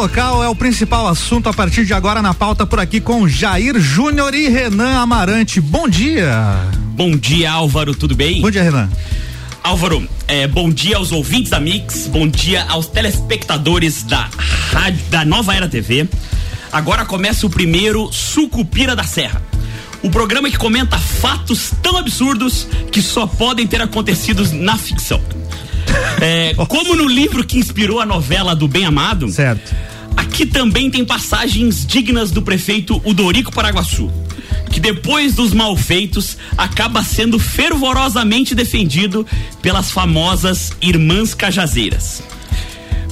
[0.00, 3.78] local é o principal assunto a partir de agora na pauta por aqui com Jair
[3.78, 5.60] Júnior e Renan Amarante.
[5.60, 6.56] Bom dia.
[6.94, 8.40] Bom dia, Álvaro, tudo bem?
[8.40, 8.88] Bom dia, Renan.
[9.62, 14.26] Álvaro, é, bom dia aos ouvintes da Mix, bom dia aos telespectadores da
[14.72, 16.08] rádio, da Nova Era TV.
[16.72, 19.42] Agora começa o primeiro Sucupira da Serra.
[20.02, 25.20] O programa que comenta fatos tão absurdos que só podem ter acontecido na ficção.
[26.22, 29.89] É, como no livro que inspirou a novela do Bem Amado, certo.
[30.40, 34.10] Aqui também tem passagens dignas do prefeito Udorico Paraguaçu,
[34.70, 39.26] que depois dos malfeitos acaba sendo fervorosamente defendido
[39.60, 42.22] pelas famosas Irmãs Cajazeiras.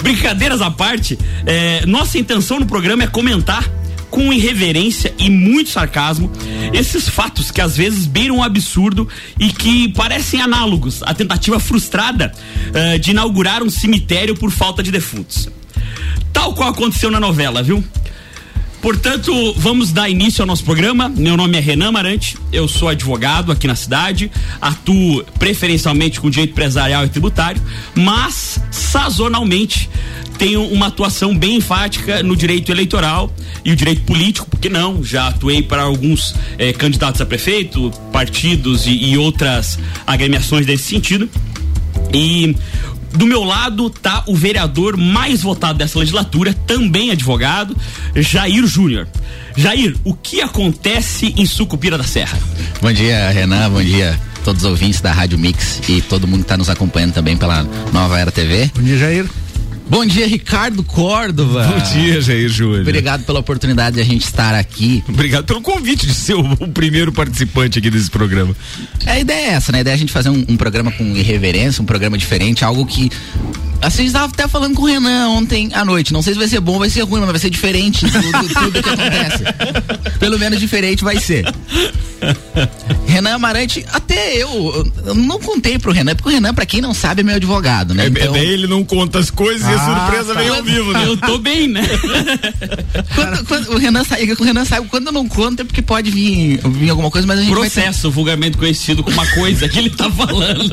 [0.02, 3.70] Brincadeiras à parte, é, nossa intenção no programa é comentar
[4.09, 6.32] com irreverência e muito sarcasmo
[6.73, 9.06] esses fatos que às vezes beiram um absurdo
[9.38, 12.32] e que parecem análogos à tentativa frustrada
[12.68, 15.51] uh, de inaugurar um cemitério por falta de defuntos.
[16.32, 17.82] Tal qual aconteceu na novela, viu?
[18.80, 21.09] Portanto, vamos dar início ao nosso programa.
[21.09, 26.52] Meu nome é Renan Marante, eu sou advogado aqui na cidade, atuo preferencialmente com direito
[26.52, 27.60] empresarial e tributário,
[27.95, 29.91] mas sazonalmente
[30.38, 33.32] tenho uma atuação bem enfática no direito eleitoral
[33.65, 35.02] e o direito político, porque não?
[35.02, 39.76] Já atuei para alguns eh, candidatos a prefeito, partidos e, e outras
[40.07, 41.29] agremiações desse sentido.
[42.15, 42.54] E
[43.12, 47.76] do meu lado tá o vereador mais votado dessa legislatura, também advogado,
[48.14, 49.09] Jair Júnior.
[49.56, 52.38] Jair, o que acontece em Sucupira da Serra?
[52.80, 56.45] Bom dia, Renan, bom dia todos os ouvintes da Rádio Mix e todo mundo que
[56.45, 58.70] está nos acompanhando também pela Nova Era TV.
[58.74, 59.29] Bom dia, Jair.
[59.89, 61.65] Bom dia, Ricardo Córdova.
[61.65, 62.83] Bom dia, Jair Júnior.
[62.83, 65.03] Obrigado pela oportunidade de a gente estar aqui.
[65.09, 68.55] Obrigado pelo convite de ser o, o primeiro participante aqui desse programa.
[69.06, 69.78] A ideia é essa, né?
[69.78, 72.84] A ideia é a gente fazer um, um programa com irreverência, um programa diferente, algo
[72.84, 73.11] que
[73.81, 76.12] Assim, a gente estava até falando com o Renan ontem à noite.
[76.12, 78.10] Não sei se vai ser bom ou vai ser ruim, mas vai ser diferente de
[78.10, 79.44] tudo, tudo que acontece.
[80.19, 81.44] Pelo menos diferente vai ser.
[83.06, 86.93] Renan Amarante, até eu, eu não contei pro Renan, porque o Renan, pra quem não
[86.93, 88.06] sabe, é meu advogado, né?
[88.06, 88.37] É, então...
[88.37, 90.41] ele não conta as coisas ah, e a ah, surpresa tá.
[90.41, 91.05] vem ao vivo, né?
[91.06, 91.83] Eu tô bem, né?
[93.15, 96.11] quando, quando, o, Renan sabe, o Renan sabe, quando eu não conto é porque pode
[96.11, 98.15] vir, vir alguma coisa, mas a gente Processo, ter...
[98.15, 100.71] vulgarmente conhecido como uma coisa que ele tá falando.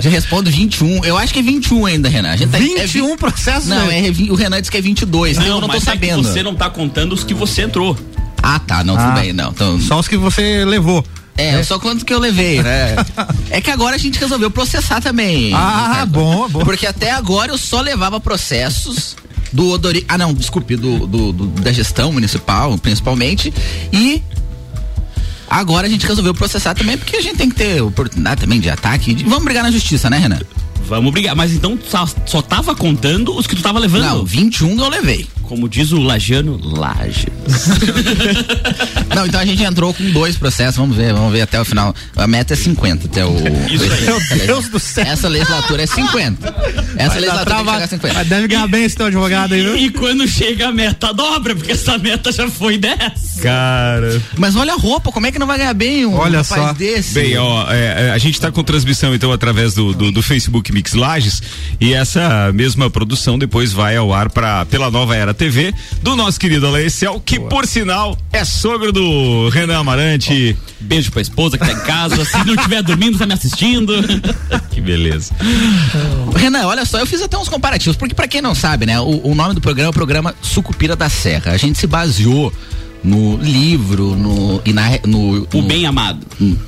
[0.00, 1.04] Já respondo 21.
[1.04, 2.30] Eu acho que é 21 ainda, Renan.
[2.30, 3.68] A gente tá, 21 é, processos?
[3.68, 5.38] Não, é, o Renan disse que é 22.
[5.38, 6.20] Não, eu não tô sabendo.
[6.20, 7.96] É você não tá contando os que você entrou.
[8.42, 8.82] Ah, tá.
[8.82, 9.32] Não, ah, tudo bem.
[9.32, 9.80] Não, então...
[9.80, 11.04] Só os que você levou.
[11.36, 12.94] É, é, só quanto que eu levei, né?
[13.50, 15.52] é que agora a gente resolveu processar também.
[15.54, 16.64] Ah, bom, bom.
[16.64, 19.16] Porque até agora eu só levava processos
[19.52, 20.04] do Odori...
[20.08, 23.52] Ah, não, desculpe, do, do, do, da gestão municipal, principalmente.
[23.92, 24.22] E
[25.48, 28.68] agora a gente resolveu processar também, porque a gente tem que ter oportunidade também de
[28.68, 29.14] ataque.
[29.14, 29.24] De...
[29.24, 30.40] Vamos brigar na justiça, né, Renan?
[30.86, 31.34] Vamos brigar.
[31.34, 34.02] Mas então só, só tava contando os que tu tava levando?
[34.02, 35.28] Não, 21 eu levei.
[35.52, 37.28] Como diz o Lajano, Laje.
[39.14, 41.94] Não, então a gente entrou com dois processos, vamos ver, vamos ver até o final.
[42.16, 43.34] A meta é 50 até o.
[43.70, 44.00] Isso aí.
[44.06, 45.04] Meu Deus do céu.
[45.04, 46.48] Essa legislatura é 50.
[46.96, 48.14] Essa vai legislatura trava, tem 50.
[48.14, 49.76] Mas deve ganhar bem esse teu advogado aí, viu?
[49.76, 52.96] E, quando chega a meta dobra, porque essa meta já foi 10.
[53.42, 54.22] Cara.
[54.38, 56.72] Mas olha a roupa, como é que não vai ganhar bem um olha rapaz só.
[56.72, 57.12] desse?
[57.12, 60.72] Bem, ó, é, é, a gente tá com transmissão então através do, do, do Facebook
[60.72, 61.42] Mix Lages
[61.78, 66.38] e essa mesma produção depois vai ao ar para pela Nova Era TV do nosso
[66.38, 67.50] querido Alaiciel, que Boa.
[67.50, 70.56] por sinal é sogro do Renan Amarante.
[70.78, 72.24] Beijo pra esposa que tá em casa.
[72.24, 73.92] Se não estiver dormindo, tá me assistindo.
[74.70, 75.34] que beleza.
[76.36, 79.30] Renan, olha só, eu fiz até uns comparativos, porque para quem não sabe, né, o,
[79.30, 81.50] o nome do programa é o programa Sucupira da Serra.
[81.50, 82.52] A gente se baseou
[83.02, 86.24] no livro, no e na no, o Bem Amado.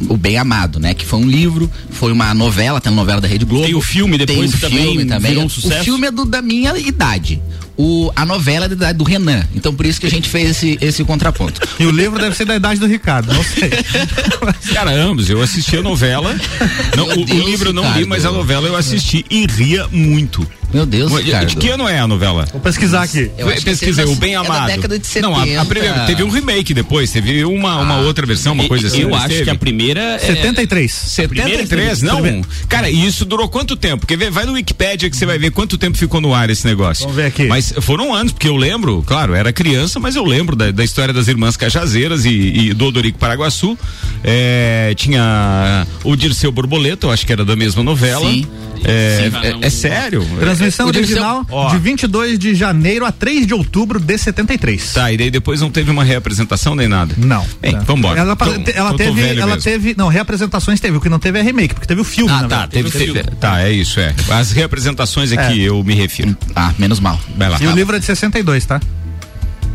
[0.09, 0.95] O Bem Amado, né?
[0.95, 3.67] Que foi um livro, foi uma novela, tem uma novela da Rede Globo.
[3.67, 5.31] Tem o filme depois tem o também, filme também.
[5.31, 5.83] Virou um sucesso.
[5.83, 7.41] O filme é do, da minha idade
[7.77, 9.45] o, a novela é da idade do Renan.
[9.55, 11.61] Então por isso que a gente fez esse, esse contraponto.
[11.79, 13.71] E o livro deve ser da idade do Ricardo, não sei.
[14.73, 16.35] Cara, ambos, eu assisti a novela.
[16.97, 19.89] Não, o, Deus, o, livro eu não li, mas a novela eu assisti e ria
[19.89, 20.47] muito.
[20.75, 21.49] Meu Deus, Ricardo.
[21.49, 22.47] De que ano é a novela?
[22.51, 23.31] Vou pesquisar aqui.
[23.39, 24.65] Eu Pesquisei, o Bem Amado.
[24.65, 25.29] É da década de 70.
[25.29, 28.67] Não, a, a primeira, teve um remake depois, teve uma, uma ah, outra versão, uma
[28.67, 29.03] coisa assim.
[29.03, 29.45] Eu acho teve.
[29.45, 30.19] que a primeira é...
[30.19, 30.93] 73.
[30.93, 32.43] 73, não.
[32.69, 34.05] Cara, e isso durou quanto tempo?
[34.05, 37.03] Porque vai no Wikipedia que você vai ver quanto tempo ficou no ar esse negócio.
[37.03, 37.47] Vamos ver aqui.
[37.47, 41.13] Mas foram anos, porque eu lembro, claro, era criança, mas eu lembro da, da história
[41.15, 43.79] das irmãs Cajazeiras e, e do Odorico Paraguaçu.
[44.23, 48.29] é, tinha o Dirceu Borboleta, eu acho que era da mesma novela.
[48.29, 48.47] Sim.
[48.87, 50.27] É, Sim, é- não- é sério?
[50.39, 51.71] Transmissão Dirceu- original ó.
[51.71, 54.93] de 22 de janeiro a 3 de outubro de 73.
[54.93, 57.15] Tá, e daí depois não teve uma reapresentação nem nada.
[57.17, 57.47] Não.
[57.63, 57.81] Bem, Tá.
[57.81, 58.21] vambora.
[58.21, 58.45] Ela, Tô-
[58.75, 59.63] ela teve, ela mesmo.
[59.63, 62.43] teve, não, reapresentações teve, o que não teve é remake, porque teve o filme, Ah,
[62.43, 62.67] na tá.
[62.67, 63.37] Teve, Teve teve- filme.
[63.41, 64.15] tá, é isso, é.
[64.31, 65.49] As representações é, É.
[65.49, 66.37] que eu me refiro.
[66.55, 67.19] Ah, menos mal.
[67.39, 67.54] Vai lá.
[67.61, 68.81] E o livro é de 62, tá?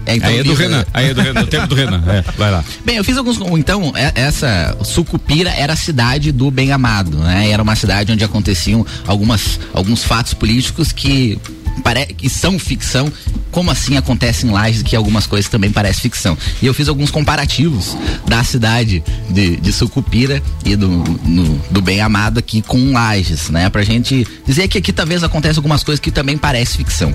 [0.06, 0.86] É, então, Aí é do livro- Renan.
[0.94, 1.42] Aí é do Renan.
[1.42, 2.02] O tempo do Renan.
[2.08, 2.64] É, vai lá.
[2.84, 3.38] Bem, eu fiz alguns.
[3.60, 7.50] Então, é- essa Sucupira era a cidade do Bem Amado, né?
[7.52, 11.38] Era uma cidade onde aconteciam algumas, alguns fatos políticos que,
[12.18, 13.12] que são ficção.
[13.52, 16.38] Como assim acontece em Lages que algumas coisas também parecem ficção?
[16.62, 17.98] E eu fiz alguns comparativos
[18.28, 23.70] da cidade de, de Sucupira e do, no- do Bem Amado aqui com Lages, né?
[23.70, 27.14] Pra gente dizer que aqui talvez aconteça algumas coisas que também parecem ficção.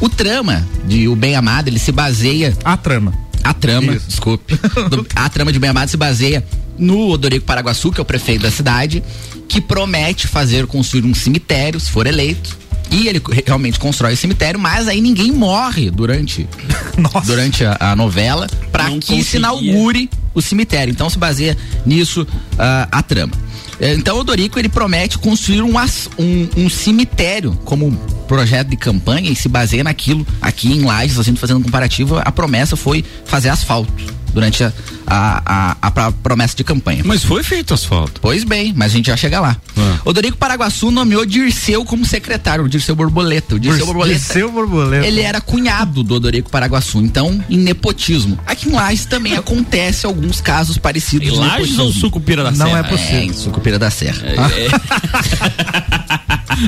[0.00, 3.12] O trama de O Bem Amado, ele se baseia A trama.
[3.44, 4.06] a trama, Isso.
[4.08, 4.54] desculpe.
[4.90, 6.42] Do- a trama de Bem Amado se baseia
[6.78, 9.02] no Odorico Paraguaçu, que é o prefeito da cidade,
[9.48, 12.56] que promete fazer construir um cemitério, se for eleito.
[12.90, 16.48] E ele re- realmente constrói o cemitério, mas aí ninguém morre durante,
[16.96, 17.26] Nossa.
[17.26, 19.38] durante a, a novela para que se conseguia.
[19.38, 20.92] inaugure o cemitério.
[20.92, 22.26] Então se baseia nisso
[22.58, 23.32] ah, a trama.
[23.80, 25.74] Eh, Então o Odorico ele promete construir um,
[26.18, 27.90] um, um cemitério como
[28.28, 32.76] projeto de campanha e se baseia naquilo aqui em Lages, fazendo um comparativo, a promessa
[32.76, 33.92] foi fazer asfalto
[34.32, 34.72] durante a,
[35.06, 37.02] a, a- a pra- promessa de campanha.
[37.04, 38.20] Mas foi feito asfalto.
[38.20, 39.56] Pois bem, mas a gente já chega lá.
[39.76, 39.98] Ah.
[40.04, 43.54] Odorico Paraguaçu nomeou Dirceu como secretário, o Dirceu Borboleta.
[43.54, 44.18] O Dirceu Borboleta.
[44.18, 45.06] Dirceu Borboleta.
[45.06, 48.38] Ele era cunhado do Odorico Paraguaçu, então, em nepotismo.
[48.46, 51.92] Aqui em Lages também acontece alguns casos parecidos E de Lages ou.
[51.92, 52.78] Sucupira da Não Serra?
[52.78, 53.16] é possível.
[53.18, 54.22] É, em Sucupira da Serra.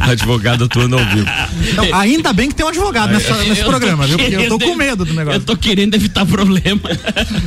[0.03, 1.27] Advogado atuando ao vivo.
[1.71, 4.19] Então, ainda bem que tem um advogado nessa- nesse Eu tô programa, viu?
[4.19, 5.41] Porque eu tô com medo do negócio.
[5.41, 6.81] Eu tô querendo evitar problema.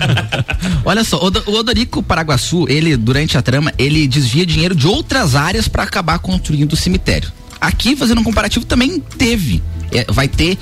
[0.84, 4.88] Olha só, o Odo- o Odorico Paraguaçu, ele, durante a trama, ele desvia dinheiro de
[4.88, 7.32] outras áreas para acabar construindo o cemitério.
[7.60, 9.62] Aqui, fazendo um comparativo, também teve.
[9.92, 10.58] É, vai ter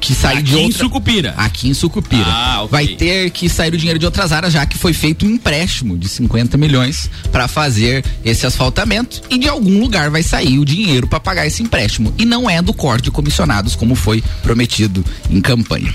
[0.00, 0.78] que sair de Aqui em outra...
[0.78, 1.34] Sucupira.
[1.36, 2.24] Aqui em Sucupira.
[2.26, 2.68] Ah, ok.
[2.70, 5.96] Vai ter que sair o dinheiro de outras áreas, já que foi feito um empréstimo
[5.96, 11.06] de 50 milhões para fazer esse asfaltamento e de algum lugar vai sair o dinheiro
[11.08, 12.12] para pagar esse empréstimo.
[12.18, 15.92] E não é do corte de comissionados, como foi prometido em campanha.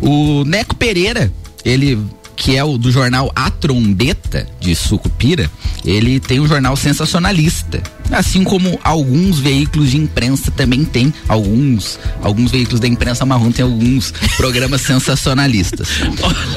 [0.00, 1.30] O Neco Pereira,
[1.64, 1.98] ele
[2.36, 5.50] que é o do jornal A Trombeta de Sucupira,
[5.84, 7.82] ele tem um jornal sensacionalista.
[8.10, 13.64] Assim como alguns veículos de imprensa também tem alguns, alguns veículos da imprensa marrom tem
[13.64, 15.88] alguns programas sensacionalistas.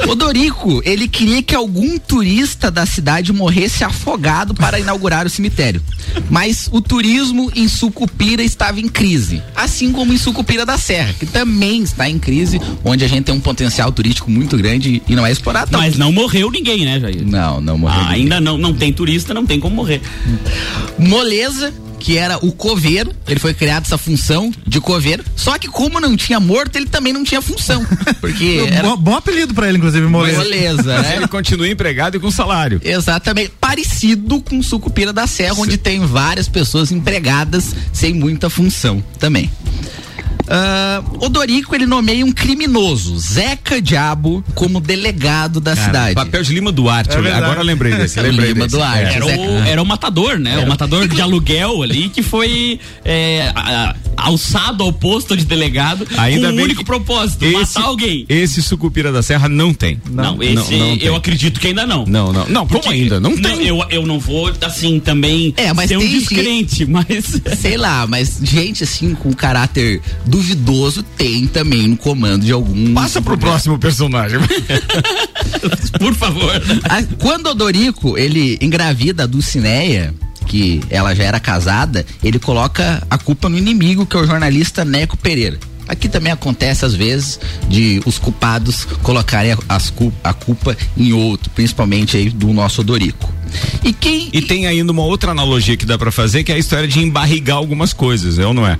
[0.08, 5.82] O Dorico, ele queria que algum turista da cidade morresse afogado para inaugurar o cemitério.
[6.30, 11.26] Mas o turismo em Sucupira estava em crise, assim como em Sucupira da Serra, que
[11.26, 15.26] também está em crise, onde a gente tem um potencial turístico muito grande e não
[15.26, 15.72] é explorado.
[15.72, 17.26] Mas não morreu ninguém, né, Jair?
[17.26, 18.00] Não, não morreu.
[18.00, 20.02] Ah, ainda não, não tem turista, não tem como morrer.
[21.38, 26.00] Moleza, que era o coveiro, ele foi criado essa função de coveiro, só que como
[26.00, 27.86] não tinha morto, ele também não tinha função,
[28.20, 30.38] porque era Bom, bom apelido pra ele, inclusive, Moleza.
[30.40, 31.18] moleza, né?
[31.18, 32.82] ele continua empregado e com salário.
[32.84, 39.52] Exatamente, parecido com Sucupira da Serra, onde tem várias pessoas empregadas sem muita função também.
[40.50, 46.16] Ah, o Dorico ele nomeia um criminoso, Zeca Diabo, como delegado da cidade.
[46.16, 47.16] Papel de Lima Duarte.
[47.16, 48.20] É agora eu lembrei desse.
[48.28, 48.76] Lembrei Lima desse.
[48.78, 49.16] Duarte.
[49.16, 49.42] Era Zeca.
[49.42, 50.58] o, era o matador, né?
[50.60, 56.08] O matador de aluguel ali que foi é, a- a- alçado ao posto de delegado
[56.18, 58.26] Ainda com um único propósito, matar alguém.
[58.28, 60.02] Esse Sucupira da Serra não tem.
[60.10, 61.04] Não, esse não tem.
[61.04, 62.06] eu acredito que ainda não.
[62.06, 62.48] Não, não.
[62.48, 63.20] Não, como ainda?
[63.20, 63.68] Não tem.
[63.68, 67.40] eu, eu não vou, assim, também É, mas ser um descrente, mas.
[67.60, 70.02] Sei lá, mas gente assim com caráter
[70.38, 72.94] duvidoso tem também no comando de algum.
[72.94, 74.40] Passa pro próximo personagem.
[76.00, 76.62] Por favor.
[77.18, 80.14] Quando o Dorico ele engravida a Dulcineia,
[80.46, 84.86] que ela já era casada, ele coloca a culpa no inimigo, que é o jornalista
[84.86, 85.60] Neco Pereira.
[85.88, 89.92] Aqui também acontece às vezes de os culpados colocarem a, as
[90.24, 93.34] a culpa em outro, principalmente aí do nosso Dorico.
[93.84, 96.60] E quem E tem ainda uma outra analogia que dá pra fazer, que é a
[96.60, 98.78] história de embarrigar algumas coisas, é ou não é?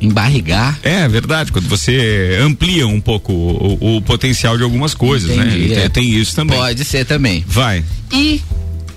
[0.00, 5.30] Embarrigar É verdade, quando você amplia um pouco o, o- o potencial de algumas coisas,
[5.30, 5.84] Entendi, né?
[5.84, 5.88] é.
[5.88, 6.56] Tem, tem isso também.
[6.58, 7.44] pode ser também.
[7.46, 7.84] Vai.
[8.12, 8.40] E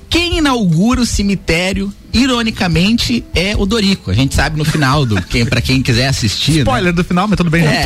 [0.10, 4.12] quem inaugura o cemitério ironicamente, é o Dorico.
[4.12, 6.51] A gente sabe no final do quem para quem quiser assistir.
[6.51, 6.58] Né?
[6.60, 6.92] Spoiler né?
[6.92, 7.66] do final, mas tudo bem.
[7.66, 7.86] É,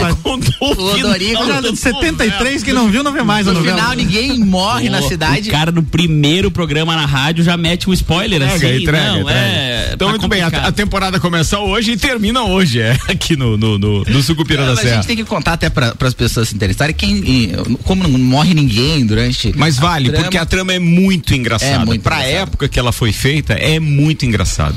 [0.59, 4.89] o Dorico já de 73 que não viu, não vê mais no final ninguém morre
[4.89, 5.49] na cidade.
[5.49, 8.83] O cara no primeiro programa na rádio já mete um spoiler entrega, assim.
[8.83, 9.39] Entrega, não, entrega.
[9.39, 10.51] É, então, tá muito complicado.
[10.51, 14.23] bem, a, a, temporada começa hoje e termina hoje, é, aqui no, no, no, no
[14.23, 14.91] Sucupira da Serra.
[14.91, 17.51] A gente tem que contar até para as pessoas se interessarem quem,
[17.83, 19.53] como não morre ninguém durante.
[19.55, 21.83] Mas vale, trama, porque a trama é muito engraçada.
[21.83, 22.41] É muito pra engraçado.
[22.41, 24.75] época que ela foi feita, é muito engraçado.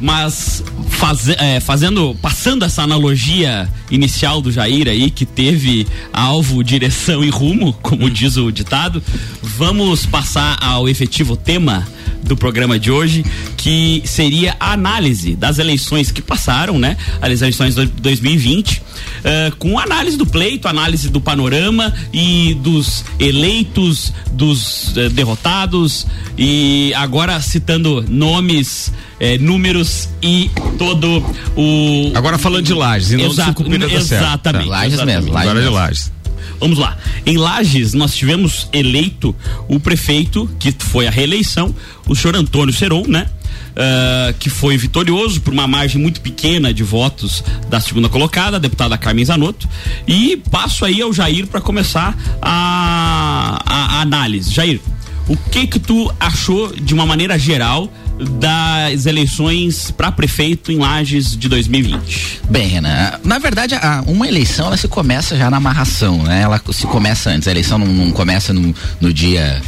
[0.00, 7.22] Mas faz, é, fazendo, passando essa analogia inicial do Jair aí, que teve alvo, direção
[7.22, 9.02] e rumo, como diz o ditado,
[9.40, 11.86] vamos passar ao efetivo tema
[12.24, 13.24] do programa de hoje,
[13.56, 16.96] que seria a análise das eleições que passaram, né?
[17.20, 24.12] As eleições de 2020, uh, com análise do pleito, análise do panorama e dos eleitos,
[24.32, 31.24] dos uh, derrotados e agora citando nomes, eh, números e todo
[31.56, 32.12] o.
[32.14, 34.64] Agora falando de Lages e não Exato, do Exatamente.
[34.64, 34.70] Tá.
[34.70, 35.24] Lages exatamente.
[35.24, 35.38] mesmo.
[35.38, 36.12] Agora de Lages.
[36.60, 36.96] Vamos lá.
[37.26, 39.34] Em Lages, nós tivemos eleito
[39.68, 41.74] o prefeito, que foi a reeleição,
[42.06, 43.26] o senhor Antônio Seron, né?
[43.74, 48.60] Uh, que foi vitorioso por uma margem muito pequena de votos da segunda colocada, a
[48.60, 49.68] deputada Carmen Zanotto.
[50.06, 54.52] E passo aí ao Jair para começar a, a, a análise.
[54.52, 54.80] Jair,
[55.26, 61.36] o que que tu achou de uma maneira geral das eleições para prefeito em Lages
[61.36, 62.42] de 2020?
[62.48, 63.74] Bem, Renan, na verdade,
[64.06, 66.42] uma eleição ela se começa já na amarração, né?
[66.42, 69.60] Ela se começa antes, a eleição não, não começa no, no dia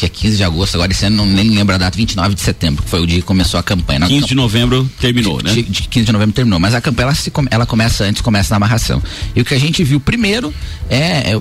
[0.00, 2.40] que é 15 de agosto, agora esse ano não nem lembro a data, 29 de
[2.40, 4.00] setembro, que foi o dia que começou a campanha.
[4.06, 5.52] 15 de novembro terminou, de, né?
[5.52, 8.50] De, de 15 de novembro terminou, mas a campanha ela, se, ela começa antes, começa
[8.50, 9.02] na amarração.
[9.36, 10.54] E o que a gente viu primeiro
[10.88, 11.40] é, é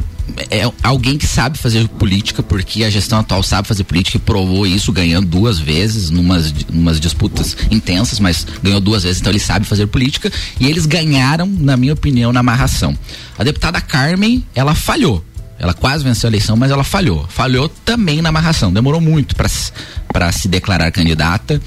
[0.52, 4.68] é alguém que sabe fazer política, porque a gestão atual sabe fazer política e provou
[4.68, 9.66] isso ganhando duas vezes, numas, numas disputas intensas, mas ganhou duas vezes, então ele sabe
[9.66, 10.32] fazer política.
[10.60, 12.96] E eles ganharam, na minha opinião, na amarração.
[13.40, 15.26] A deputada Carmen, ela falhou.
[15.60, 17.28] Ela quase venceu a eleição, mas ela falhou.
[17.28, 18.72] Falhou também na amarração.
[18.72, 21.62] Demorou muito para se declarar candidata.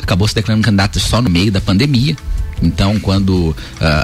[0.00, 2.16] Acabou se declarando candidata só no meio da pandemia.
[2.62, 3.56] Então, quando uh,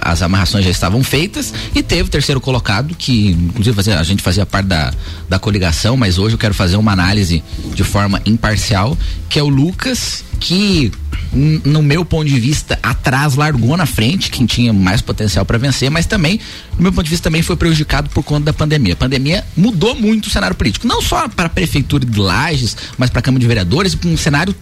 [0.02, 4.22] as amarrações já estavam feitas, e teve o terceiro colocado, que inclusive fazia, a gente
[4.22, 4.92] fazia parte da,
[5.28, 7.42] da coligação, mas hoje eu quero fazer uma análise
[7.74, 8.96] de forma imparcial,
[9.28, 10.90] que é o Lucas, que
[11.32, 15.90] no meu ponto de vista, atrás largou na frente quem tinha mais potencial para vencer,
[15.90, 16.38] mas também,
[16.76, 18.92] no meu ponto de vista, também foi prejudicado por conta da pandemia.
[18.92, 23.08] A pandemia mudou muito o cenário político, não só para a prefeitura de Lages, mas
[23.08, 24.54] para a Câmara de Vereadores, um cenário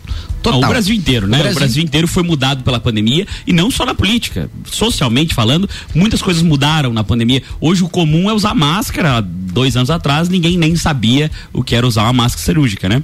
[0.43, 0.63] total.
[0.63, 1.39] o Brasil inteiro, né?
[1.39, 1.57] O Brasil...
[1.57, 6.23] o Brasil inteiro foi mudado pela pandemia e não só na política, socialmente falando, muitas
[6.23, 7.43] coisas mudaram na pandemia.
[7.61, 9.21] Hoje o comum é usar máscara.
[9.21, 13.03] Dois anos atrás ninguém nem sabia o que era usar uma máscara cirúrgica, né?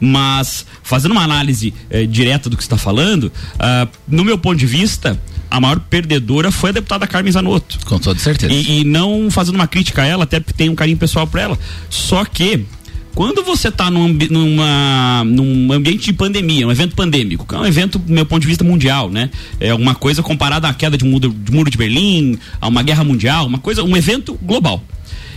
[0.00, 4.66] Mas, fazendo uma análise eh, direta do que está falando, uh, no meu ponto de
[4.66, 5.20] vista,
[5.50, 7.78] a maior perdedora foi a deputada Carmen Zanotto.
[7.86, 8.52] Com toda certeza.
[8.52, 11.42] E, e não fazendo uma crítica a ela, até porque tem um carinho pessoal para
[11.42, 11.58] ela.
[11.88, 12.64] Só que
[13.14, 17.64] quando você está num, numa, num ambiente de pandemia, um evento pandêmico, que é um
[17.64, 19.30] evento, do meu ponto de vista, mundial, né?
[19.60, 23.04] É uma coisa comparada à queda de muro, de muro de Berlim, a uma guerra
[23.04, 24.82] mundial, uma coisa, um evento global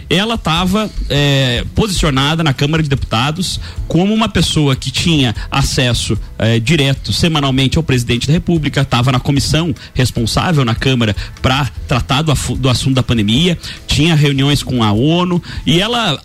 [0.09, 6.59] ela estava é, posicionada na Câmara de Deputados como uma pessoa que tinha acesso é,
[6.59, 12.33] direto semanalmente ao presidente da República, estava na comissão responsável na Câmara para tratar do,
[12.55, 16.21] do assunto da pandemia, tinha reuniões com a ONU e ela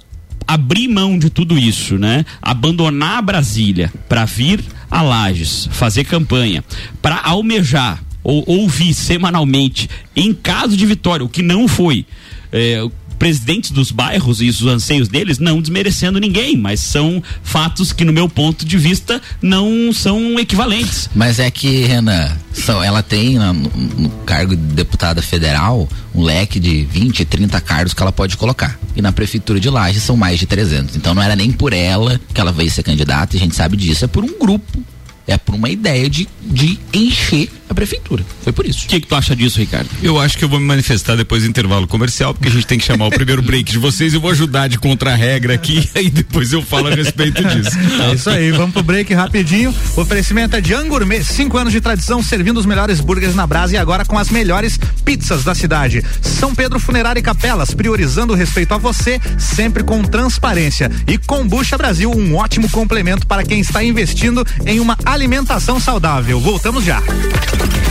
[0.46, 2.24] abrir mão de tudo isso, né?
[2.40, 6.62] Abandonar Brasília para vir a Lages, fazer campanha,
[7.00, 12.04] para almejar ou ouvir semanalmente em caso de vitória, o que não foi.
[12.52, 12.86] É,
[13.22, 18.12] presidentes dos bairros e os anseios deles, não desmerecendo ninguém, mas são fatos que, no
[18.12, 21.08] meu ponto de vista, não são equivalentes.
[21.14, 26.58] Mas é que, Renan, são, ela tem no, no cargo de deputada federal um leque
[26.58, 28.76] de 20, 30 cargos que ela pode colocar.
[28.96, 30.96] E na prefeitura de Lages são mais de 300.
[30.96, 33.76] Então não era nem por ela que ela veio ser candidata, e a gente sabe
[33.76, 34.82] disso, é por um grupo
[35.26, 38.24] é por uma ideia de, de encher a prefeitura.
[38.42, 38.84] Foi por isso.
[38.84, 39.88] O que, que tu acha disso, Ricardo?
[40.02, 42.78] Eu acho que eu vou me manifestar depois do intervalo comercial, porque a gente tem
[42.78, 44.12] que chamar o primeiro break de vocês.
[44.12, 47.76] Eu vou ajudar de contra-regra aqui e depois eu falo a respeito disso.
[48.02, 49.74] É isso aí, vamos pro break rapidinho.
[49.96, 53.74] O oferecimento é de Angourmet, cinco anos de tradição servindo os melhores burgers na brasa
[53.74, 56.04] e agora com as melhores pizzas da cidade.
[56.20, 60.90] São Pedro Funerária e Capelas, priorizando o respeito a você, sempre com transparência.
[61.06, 66.41] E Combucha Brasil, um ótimo complemento para quem está investindo em uma alimentação saudável.
[66.42, 67.00] Voltamos já.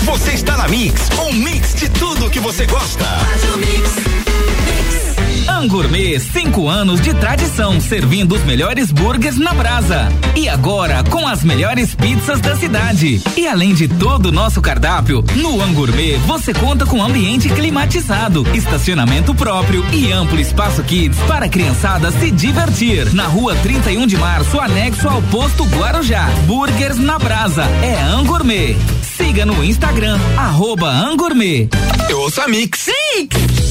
[0.03, 3.05] Você está na Mix, um mix de tudo que você gosta.
[5.61, 10.09] Angourmet, cinco anos de tradição, servindo os melhores burgers na brasa.
[10.35, 13.21] E agora, com as melhores pizzas da cidade.
[13.37, 19.35] E além de todo o nosso cardápio, no Angourmet você conta com ambiente climatizado, estacionamento
[19.35, 23.13] próprio e amplo espaço kids para a criançada se divertir.
[23.13, 26.27] Na rua 31 de março, anexo ao posto Guarujá.
[26.47, 27.65] Burgers na brasa.
[27.83, 28.75] É Angourmet.
[29.03, 31.69] Siga no Instagram, arroba Angourmet.
[32.09, 32.87] Eu ouço a Mix.
[33.15, 33.70] Mix.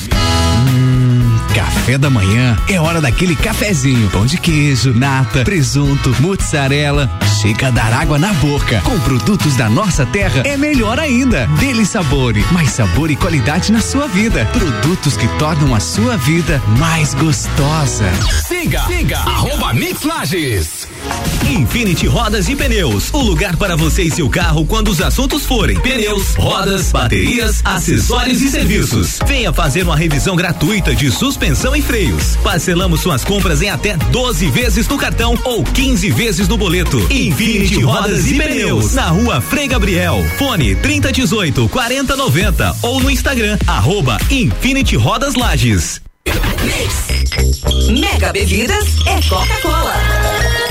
[0.51, 4.09] Hum, café da manhã é hora daquele cafezinho.
[4.09, 7.09] Pão de queijo, nata, presunto, mozzarella.
[7.41, 8.81] Chega a dar água na boca.
[8.81, 11.47] Com produtos da nossa terra é melhor ainda.
[11.59, 14.45] Dele sabor, mais sabor e qualidade na sua vida.
[14.53, 18.05] Produtos que tornam a sua vida mais gostosa.
[18.47, 20.87] Siga, siga, arroba Mix Lages.
[21.49, 25.77] Infinity Rodas e Pneus, o lugar para você e seu carro quando os assuntos forem
[25.79, 29.19] pneus, rodas, baterias, acessórios e serviços.
[29.27, 32.35] Venha fazer uma revisão gratuita de suspensão e freios.
[32.37, 36.97] Parcelamos suas compras em até 12 vezes no cartão ou 15 vezes no boleto.
[37.11, 40.25] Infinity Rodas e Pneus, na rua Frei Gabriel.
[40.39, 46.01] Fone 3018 4090 ou no Instagram, arroba Infinity Rodas Lages.
[47.91, 50.70] Mega Bebidas é Coca-Cola.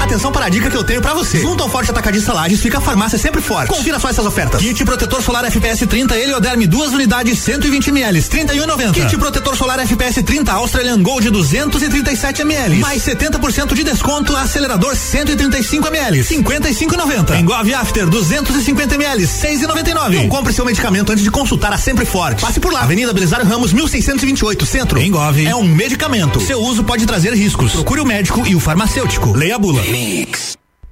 [0.00, 1.38] Atenção para a dica que eu tenho para você.
[1.38, 3.68] Junto ao Forte Atacadista Lages fica a farmácia sempre forte.
[3.68, 4.60] Confira só essas ofertas.
[4.60, 8.92] Kit protetor solar FPS 30 Helioderme, duas unidades, 120 ml, 31,90.
[8.92, 14.34] Kit protetor solar FPS 30 Australian Gold 237 ml, mais 70% de desconto.
[14.36, 17.38] Acelerador 135 ml, 55,90.
[17.38, 20.14] Engove After 250 ml, 6,99.
[20.14, 22.40] Não compre seu medicamento antes de consultar a Sempre Forte.
[22.40, 22.82] Passe por lá.
[22.82, 25.00] Avenida Belisário Ramos 1628, Centro.
[25.00, 26.40] Engove é um medicamento.
[26.40, 27.72] Seu uso pode trazer riscos.
[27.72, 29.32] Procure o médico e o farmacêutico.
[29.36, 29.89] Leia a bula.
[29.90, 30.59] Mix.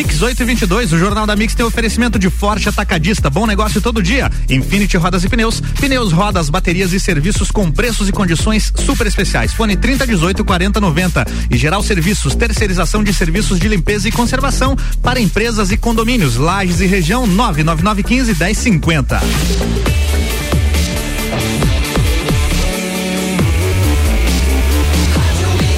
[0.00, 3.82] Mix 8 e 22, o Jornal da Mix tem oferecimento de forte atacadista, bom negócio
[3.82, 4.30] todo dia.
[4.48, 9.52] Infinity Rodas e Pneus, pneus, rodas, baterias e serviços com preços e condições super especiais.
[9.52, 14.74] Fone 30 18 40 90 e geral serviços, terceirização de serviços de limpeza e conservação
[15.02, 19.20] para empresas e condomínios, lajes e região 999 15 10 50.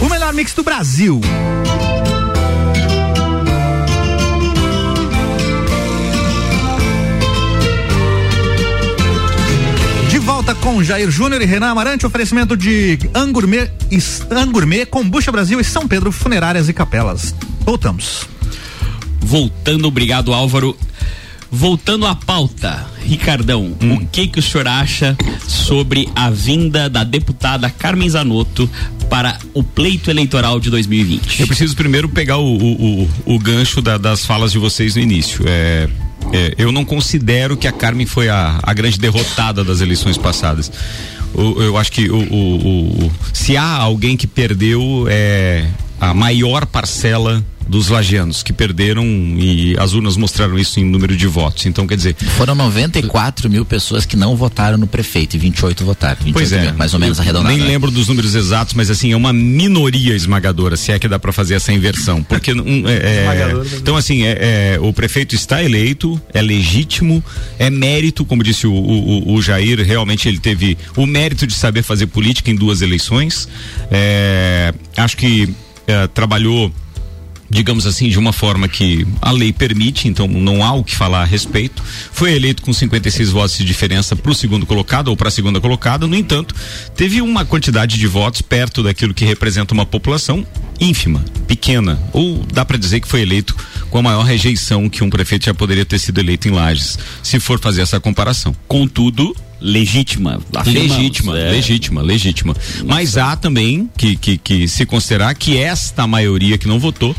[0.01, 1.21] O melhor mix do Brasil.
[10.62, 13.68] Com Jair Júnior e Renan Amarante, oferecimento de Angourmet,
[14.31, 17.35] Angourmet, Combucha Brasil e São Pedro Funerárias e Capelas.
[17.61, 18.29] Voltamos.
[19.20, 20.77] Voltando, obrigado Álvaro.
[21.55, 23.97] Voltando à pauta, Ricardão, hum.
[23.97, 25.15] o que que o senhor acha
[25.47, 28.69] sobre a vinda da deputada Carmen Zanotto
[29.11, 31.41] para o pleito eleitoral de 2020?
[31.41, 35.03] Eu preciso primeiro pegar o, o, o, o gancho da, das falas de vocês no
[35.03, 35.45] início.
[35.47, 35.91] É,
[36.33, 40.73] é, eu não considero que a Carmen foi a, a grande derrotada das eleições passadas.
[41.35, 45.69] O, eu acho que o, o, o, se há alguém que perdeu é
[46.01, 49.03] a maior parcela dos lagianos que perderam
[49.39, 51.65] e as urnas mostraram isso em número de votos.
[51.65, 52.15] Então, quer dizer.
[52.37, 56.19] Foram 94 mil pessoas que não votaram no prefeito e 28 votaram.
[56.23, 56.67] 28 pois é.
[56.67, 57.57] Mil, mais ou menos arredondado.
[57.57, 61.19] Nem lembro dos números exatos, mas assim, é uma minoria esmagadora, se é que dá
[61.19, 62.23] para fazer essa inversão.
[62.23, 62.53] Porque.
[62.53, 67.25] Um, é, é, então, assim, é, é, o prefeito está eleito, é legítimo,
[67.59, 71.83] é mérito, como disse o, o, o Jair, realmente ele teve o mérito de saber
[71.83, 73.49] fazer política em duas eleições.
[73.91, 75.49] É, acho que
[75.87, 76.71] é, trabalhou
[77.53, 81.21] digamos assim, de uma forma que a lei permite, então não há o que falar
[81.21, 81.83] a respeito.
[82.11, 85.61] Foi eleito com 56 votos de diferença para o segundo colocado ou para a segunda
[85.61, 86.07] colocada.
[86.07, 86.55] No entanto,
[86.97, 90.47] teve uma quantidade de votos perto daquilo que representa uma população
[90.81, 93.55] ínfima, pequena, ou dá para dizer que foi eleito
[93.91, 97.38] com a maior rejeição que um prefeito já poderia ter sido eleito em Lages, se
[97.38, 98.57] for fazer essa comparação.
[98.67, 100.40] Contudo, legítima.
[100.55, 101.51] afirmamos, Legítima, é.
[101.51, 102.57] legítima, legítima.
[102.85, 107.14] Mas há também que, que, que se considerar que esta maioria que não votou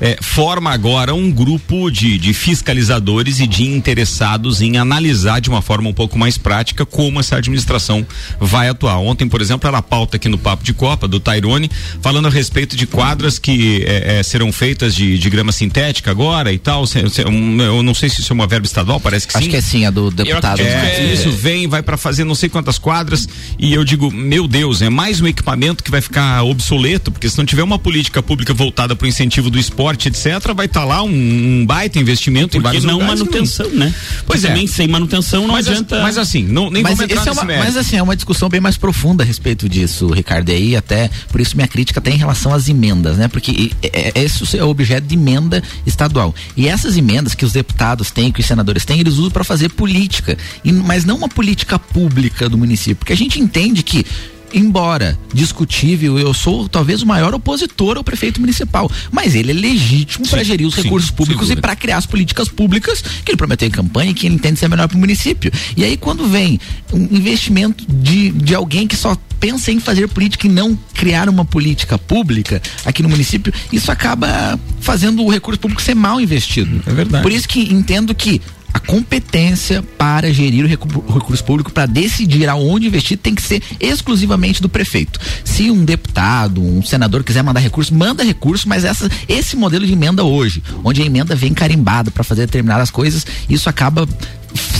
[0.00, 5.60] eh, forma agora um grupo de, de fiscalizadores e de interessados em analisar de uma
[5.60, 8.06] forma um pouco mais prática como essa administração
[8.38, 8.98] vai atuar.
[9.00, 12.30] Ontem, por exemplo, era a pauta aqui no Papo de Copa do Tairone, falando a
[12.30, 16.86] respeito de quadras que eh, eh, serão feitas de, de grama sintética agora e tal.
[16.86, 19.44] Se- se- um, eu não sei se isso é uma verba estadual, parece que Acho
[19.44, 19.50] sim.
[19.50, 20.60] que é sim, a do deputado.
[20.60, 23.26] É, isso vem, vai para fazer não sei quantas quadras
[23.58, 27.38] e eu digo, meu Deus, é mais um equipamento que vai ficar obsoleto, porque se
[27.38, 31.02] não tiver uma política pública voltada para o incentivo do esporte, etc, vai estar lá
[31.02, 33.20] um, um baita investimento em Porque vários não lugares.
[33.20, 33.94] manutenção, né?
[34.26, 34.50] Pois Porque é.
[34.50, 36.02] também sem manutenção não mas, adianta.
[36.02, 38.76] mas assim, não, nem mas, esse é uma, mas assim, é uma discussão bem mais
[38.76, 40.50] profunda a respeito disso, Ricardo.
[40.50, 43.28] E aí até, por isso minha crítica até em relação às emendas, né?
[43.28, 46.34] Porque e- é, é- esse é o objeto de emenda estadual.
[46.54, 49.70] E essas emendas que os deputados têm, que os senadores têm, eles usam para fazer
[49.70, 50.36] política.
[50.62, 52.96] E, mas não uma política pública do município.
[52.96, 54.04] Porque a gente entende que
[54.52, 60.26] Embora discutível, eu sou talvez o maior opositor ao prefeito municipal, mas ele é legítimo
[60.26, 63.68] para gerir os sim, recursos públicos e para criar as políticas públicas que ele prometeu
[63.68, 65.52] em campanha e que ele entende ser melhor para o município.
[65.76, 66.58] E aí, quando vem
[66.92, 71.44] um investimento de, de alguém que só pensa em fazer política e não criar uma
[71.44, 76.82] política pública aqui no município, isso acaba fazendo o recurso público ser mal investido.
[76.86, 77.22] É verdade.
[77.22, 78.40] Por isso que entendo que
[78.72, 83.42] a competência para gerir o recu- o recurso público, para decidir aonde investir, tem que
[83.42, 85.18] ser exclusivamente do prefeito.
[85.44, 89.92] Se um deputado, um senador quiser mandar recurso, manda recurso, mas essa, esse modelo de
[89.92, 94.06] emenda hoje, onde a emenda vem carimbada para fazer determinadas coisas, isso acaba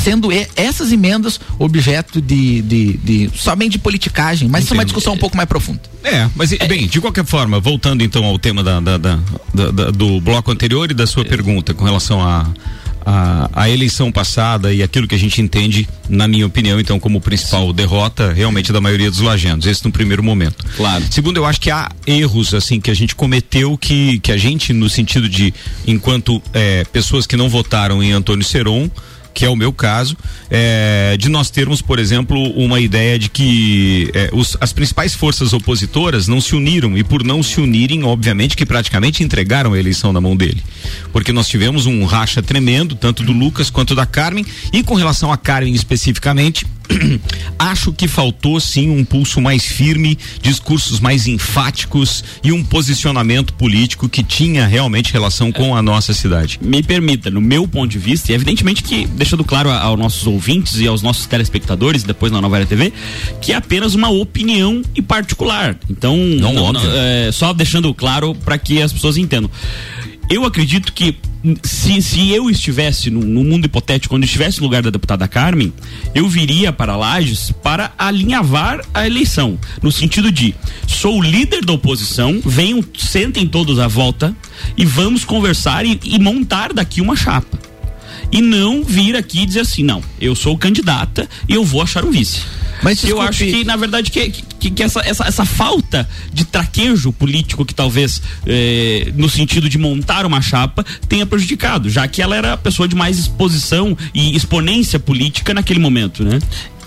[0.03, 5.13] sendo essas emendas objeto de, de, de somente de politicagem, mas isso é uma discussão
[5.15, 5.81] um pouco mais profunda.
[6.03, 9.19] É, mas e- bem, de qualquer forma, voltando então ao tema da, da- da-
[9.53, 12.47] da- da- do bloco anterior e da sua pergunta com relação à
[13.09, 17.23] a, a eleição passada e aquilo que a gente entende, na minha opinião, então, como
[17.23, 20.63] principal derrota realmente da maioria dos lajandos, esse no primeiro momento.
[20.77, 21.03] Claro.
[21.11, 24.75] Segundo, eu acho que há erros assim que a gente cometeu que, que a gente,
[24.75, 25.55] no sentido de,
[25.87, 28.91] enquanto eh, pessoas que não votaram em Antônio Seron,
[29.35, 30.17] que é o meu caso,
[30.51, 35.53] é, de nós termos, por exemplo, uma ideia de que é, os- as principais forças
[35.53, 40.13] opositoras não se uniram e por não se unirem, obviamente que praticamente entregaram a eleição
[40.13, 40.63] na mão dele,
[41.13, 45.33] porque nós tivemos um racha tremendo tanto do Lucas quanto da Carmen e com relação
[45.33, 46.67] a Carmen especificamente
[47.59, 54.09] acho que faltou sim um pulso mais firme, discursos mais enfáticos e um posicionamento político
[54.09, 56.59] que tinha realmente relação com a nossa cidade.
[56.63, 60.27] me permita, no meu ponto de vista, e evidentemente que, deixando claro a- aos nossos
[60.27, 62.93] ouvintes e aos nossos telespectadores, depois na Nova Era TV,
[63.41, 65.77] que é apenas uma opinião e particular.
[65.91, 66.91] Então, Não, óbvio.
[66.95, 69.51] é, só deixando claro para que as pessoas entendam.
[70.31, 71.17] Eu acredito que
[71.63, 75.73] se, se eu estivesse no, no mundo hipotético, quando estivesse no lugar da deputada Carmen,
[76.15, 79.59] eu viria para Lages para alinhavar a eleição.
[79.83, 80.55] No sentido de,
[80.87, 84.35] sou o líder da oposição, venham, sentem todos à volta
[84.77, 87.59] e vamos conversar e, e montar daqui uma chapa.
[88.31, 92.05] E não vir aqui e dizer assim, não, eu sou candidata e eu vou achar
[92.05, 92.43] um vice.
[92.83, 97.13] Mas eu acho que, na verdade, que, que, que essa, essa, essa falta de traquejo
[97.13, 102.37] político que talvez, eh, no sentido de montar uma chapa, tenha prejudicado, já que ela
[102.37, 106.39] era a pessoa de mais exposição e exponência política naquele momento, né?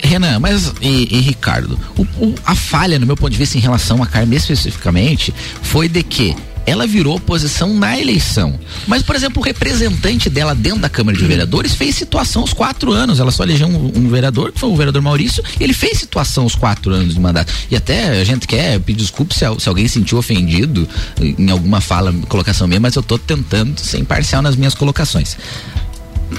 [0.02, 3.60] Renan, mas e, e Ricardo, o- o- a falha, no meu ponto de vista, em
[3.60, 6.34] relação a Carmen especificamente, foi de que
[6.64, 8.56] ela virou oposição na eleição.
[8.86, 12.92] Mas, por exemplo, o representante dela dentro da Câmara de Vereadores fez situação os quatro
[12.92, 13.18] anos.
[13.18, 16.44] Ela só elegeu um, um vereador, que foi o vereador Maurício, e ele fez situação
[16.46, 17.52] os quatro anos de mandato.
[17.68, 20.88] E até a gente quer pedir desculpa se, se alguém se sentiu ofendido
[21.20, 25.36] em alguma fala, colocação minha, mas eu tô tentando ser imparcial nas minhas colocações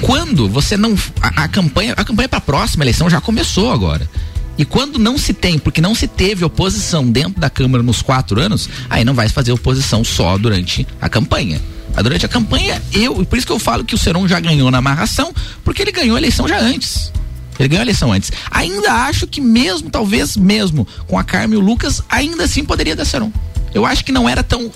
[0.01, 4.09] quando você não a, a campanha a campanha para a próxima eleição já começou agora
[4.57, 8.39] e quando não se tem, porque não se teve oposição dentro da Câmara nos quatro
[8.39, 11.59] anos, aí não vai fazer oposição só durante a campanha.
[12.01, 14.79] Durante a campanha, eu, por isso que eu falo que o Seron já ganhou na
[14.79, 17.11] amarração, porque ele ganhou a eleição já antes.
[17.59, 18.31] Ele ganhou a eleição antes.
[18.49, 22.95] Ainda acho que mesmo, talvez mesmo, com a Carmen e o Lucas, ainda assim poderia
[22.95, 23.31] dar Seron.
[23.73, 24.71] Eu acho que não era tão.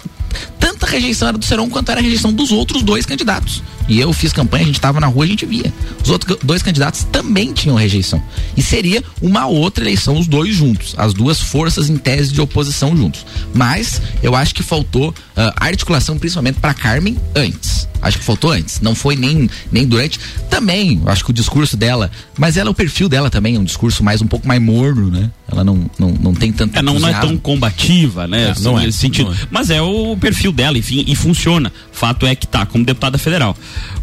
[0.77, 3.63] Tanta rejeição era do Seron quanto era a rejeição dos outros dois candidatos.
[3.87, 5.73] E eu fiz campanha, a gente estava na rua, a gente via.
[6.03, 8.21] Os outros dois candidatos também tinham rejeição.
[8.55, 12.95] E seria uma outra eleição, os dois juntos, as duas forças em tese de oposição
[12.95, 13.25] juntos.
[13.55, 15.13] Mas eu acho que faltou uh,
[15.55, 17.87] articulação, principalmente para Carmen, antes.
[18.01, 18.79] Acho que faltou antes.
[18.81, 20.19] Não foi nem, nem durante.
[20.49, 24.03] Também, acho que o discurso dela, mas ela, o perfil dela também é um discurso
[24.03, 25.29] mais um pouco mais morno, né?
[25.49, 26.77] Ela não, não, não tem tanto.
[26.77, 28.53] É, não, não é tão combativa, né?
[28.57, 29.27] É, não é, nesse sentido.
[29.27, 29.37] não é.
[29.49, 31.71] Mas é o perfil dela, enfim, e funciona.
[31.91, 33.55] Fato é que tá como deputada federal.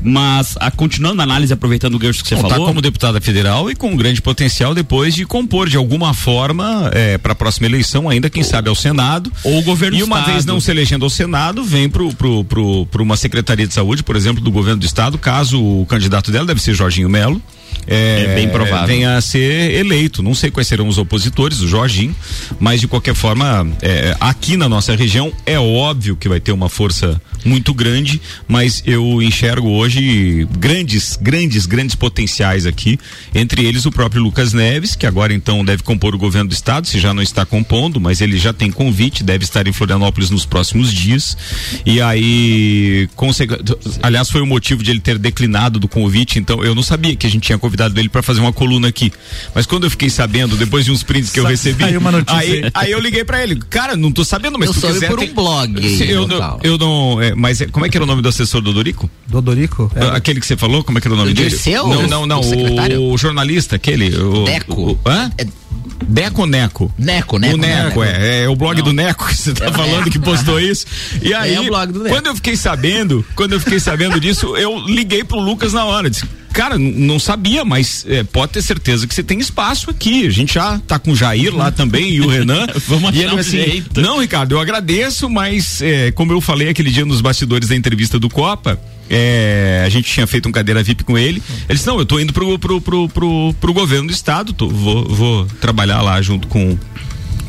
[0.03, 2.67] Mas, a, continuando a análise, aproveitando o gancho que você Bom, tá falou.
[2.67, 7.19] como deputada federal e com um grande potencial depois de compor de alguma forma é,
[7.19, 9.31] para a próxima eleição, ainda quem sabe ao Senado.
[9.45, 10.33] Ou o governo E uma Estado.
[10.33, 13.84] vez não se elegendo ao Senado, vem pro, pro, pro, pro uma Secretaria de Saúde,
[14.03, 17.41] por exemplo, do governo do Estado, caso o candidato dela deve ser Jorginho Melo.
[17.87, 18.87] É bem provável.
[18.87, 20.23] Venha a ser eleito.
[20.23, 22.15] Não sei quais serão os opositores, o Jorginho,
[22.59, 26.69] mas de qualquer forma, é, aqui na nossa região é óbvio que vai ter uma
[26.69, 32.99] força muito grande, mas eu enxergo hoje grandes, grandes, grandes potenciais aqui,
[33.35, 36.87] entre eles o próprio Lucas Neves, que agora então deve compor o governo do estado,
[36.87, 40.47] se já não está compondo, mas ele já tem convite, deve estar em Florianópolis nos
[40.47, 41.37] próximos dias.
[41.85, 43.09] E aí,
[44.03, 47.27] aliás, foi o motivo de ele ter declinado do convite, então eu não sabia que
[47.27, 49.11] a gente tinha convidado ele para fazer uma coluna aqui.
[49.55, 52.39] Mas quando eu fiquei sabendo, depois de uns prints que eu recebi, saiu uma notícia
[52.39, 52.71] aí, aí.
[52.75, 55.19] aí eu liguei para ele, cara, não tô sabendo, mas Eu tu soube quiser, por
[55.19, 57.97] um tem- blog aí, Se eu, não, eu não, é, mas é- como é que
[57.97, 59.09] era o nome do assessor do Dorico?
[59.27, 59.91] Dodorico?
[59.95, 60.05] É.
[60.17, 61.49] Aquele que você falou, como é que era o nome O dele?
[61.49, 61.87] Dirceu?
[61.89, 63.03] Não, não, não, O secretário?
[63.03, 64.15] o, jornalista, aquele.
[64.17, 64.93] O, Deco.
[64.93, 65.31] O, hã?
[65.39, 65.47] É-
[66.09, 66.93] Deco Neco?
[66.99, 67.55] Neco, Neco.
[67.55, 70.61] o Neco, é, é o blog do Neco que você tá É falando que postou
[70.61, 70.87] isso.
[71.23, 72.15] E aí, É o blog do Neco.
[72.15, 76.09] quando eu fiquei sabendo, quando eu fiquei sabendo disso, eu liguei pro Lucas na hora,
[76.11, 80.27] disse, cara, não sabia, mas é, pode ter certeza que você tem espaço aqui.
[80.27, 82.67] A gente já tá com o Jair lá também e o Renan.
[82.87, 84.01] Vamos e ele um assim, jeito.
[84.01, 88.19] não, Ricardo, eu agradeço, mas é, como eu falei aquele dia nos bastidores da entrevista
[88.19, 88.79] do Copa,
[89.11, 91.43] é, a gente tinha feito um cadeira VIP com ele.
[91.69, 94.69] Ele disse, não, eu tô indo pro, pro, pro, pro, pro governo do estado, tô-
[94.69, 96.77] vou, vou trabalhar lá junto com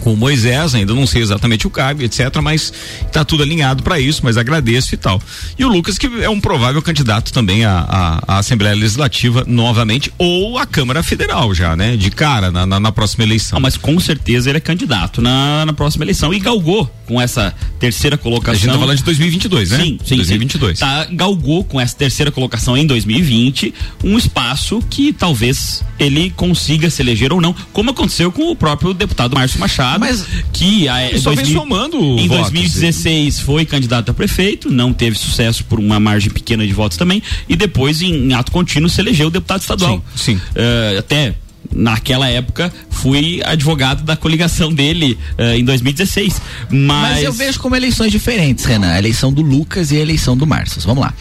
[0.02, 2.72] com o Moisés, ainda não sei exatamente o cargo, etc, mas
[3.12, 5.20] tá tudo alinhado para isso, mas agradeço e tal.
[5.58, 10.14] E o Lucas que é um provável candidato também à, à, à Assembleia Legislativa novamente
[10.20, 11.98] ou à Câmara Federal já, né?
[11.98, 13.58] De cara na, na, na próxima eleição.
[13.58, 17.54] Ah, mas com certeza ele é candidato na, na próxima eleição e galgou com essa
[17.80, 18.54] terceira colocação.
[18.54, 19.78] A gente tá falando de 2022, né?
[19.78, 20.16] Sim, sim.
[20.18, 20.80] 2022.
[20.80, 20.86] Sim.
[20.86, 27.02] Tá, galgou com essa terceira colocação em 2020 um espaço que talvez ele consiga se
[27.02, 31.20] eleger ou não, como aconteceu com o próprio deputado Márcio Machado, Mas- que a, Ele
[31.20, 32.52] só vem somando em votos.
[32.52, 37.22] 2016 foi candidato a prefeito, não teve sucesso por uma margem pequena de votos também,
[37.48, 40.04] e depois em, em ato contínuo se elegeu deputado estadual.
[40.16, 40.42] Sim, sim.
[40.56, 41.36] Eh, até
[41.74, 46.42] naquela época fui advogado da coligação dele eh, em 2016.
[46.70, 48.92] Mas, Mas eu vejo como eleições diferentes, Renan.
[48.92, 50.82] A eleição do Lucas e a eleição do Márcio.
[50.82, 51.14] Vamos lá.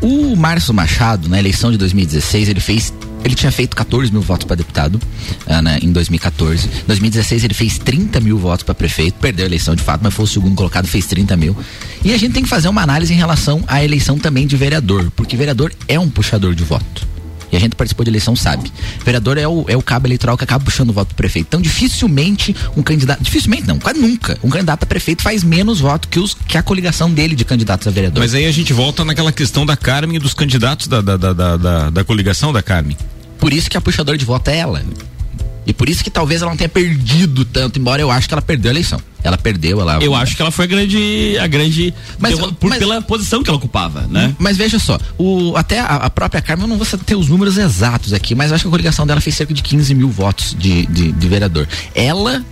[0.00, 2.92] O Márcio Machado, na eleição de 2016, ele fez.
[3.24, 5.00] Ele tinha feito 14 mil votos para deputado
[5.48, 6.68] ah, né, em 2014.
[6.68, 10.14] Em 2016 ele fez 30 mil votos para prefeito, perdeu a eleição de fato, mas
[10.14, 11.56] foi o segundo colocado, fez 30 mil.
[12.04, 15.10] E a gente tem que fazer uma análise em relação à eleição também de vereador,
[15.16, 17.15] porque vereador é um puxador de voto.
[17.56, 18.70] A gente participou de eleição, sabe.
[19.04, 21.46] Vereador é o, é o cabo eleitoral que acaba puxando o voto do prefeito.
[21.48, 23.22] Então, dificilmente um candidato.
[23.22, 24.38] Dificilmente não, quase nunca.
[24.42, 27.86] Um candidato a prefeito faz menos voto que, os, que a coligação dele de candidatos
[27.86, 28.20] a vereador.
[28.20, 31.32] Mas aí a gente volta naquela questão da Carmen e dos candidatos da, da, da,
[31.32, 32.96] da, da, da coligação da Carmen.
[33.38, 34.82] Por isso que a puxadora de voto é ela.
[35.66, 38.40] E por isso que talvez ela não tenha perdido tanto, embora eu acho que ela
[38.42, 39.00] perdeu a eleição.
[39.22, 39.98] Ela perdeu, ela.
[40.00, 43.42] eu acho que ela foi a grande, a grande Mas- pela, por- mas- pela posição
[43.42, 44.34] que ela ocupava, né?
[44.38, 47.58] Mas veja só, o, até a, a própria Carmen, eu não vou ter os números
[47.58, 50.54] exatos aqui, mas eu acho que a coligação dela fez cerca de 15 mil votos
[50.56, 51.66] de, de, de vereador.
[51.94, 52.44] Ela.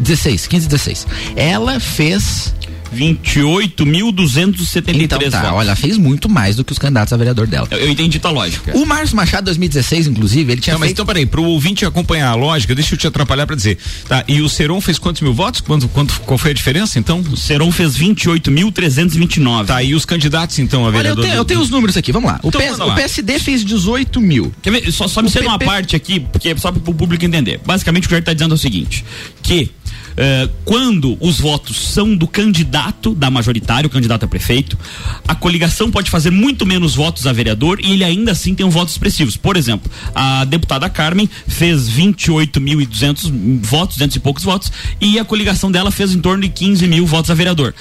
[0.00, 1.06] 16, 15, 16.
[1.36, 2.54] Ela fez.
[2.94, 5.56] 28.273 Então tá, votos.
[5.58, 7.68] olha, fez muito mais do que os candidatos a vereador dela.
[7.70, 8.76] Eu, eu entendi tua lógica.
[8.76, 10.96] O Márcio Machado, 2016, inclusive, ele tinha Não, mas feito.
[10.96, 13.78] então peraí, pro ouvinte acompanhar a lógica, deixa eu te atrapalhar pra dizer.
[14.08, 15.60] Tá, e o Seron fez quantos mil votos?
[15.60, 17.20] Quanto, quanto, qual foi a diferença então?
[17.20, 19.66] O Seron fez 28.329.
[19.66, 21.24] Tá, e os candidatos então a Olha, eu vereador?
[21.24, 22.40] tenho, eu tenho os números aqui, vamos lá.
[22.42, 22.94] O, Então, PS, manda o lá.
[22.94, 24.52] PSD fez 18 mil.
[24.62, 24.90] Ver?
[24.92, 27.60] Só, só me O cede uma parte aqui, porque é só para o público entender.
[27.64, 29.04] Basicamente, o que ele está dizendo é o seguinte:
[29.42, 29.70] que
[30.16, 34.78] eh, quando os votos são do candidato da majoritária, o candidato a prefeito,
[35.26, 38.70] a coligação pode fazer muito menos votos a vereador e ele ainda assim tem um
[38.70, 39.36] votos expressivos.
[39.36, 45.70] Por exemplo, a deputada Carmen fez 28.200 votos, 200 e poucos votos, e a coligação
[45.70, 47.74] dela fez em torno de 15 mil votos a vereador.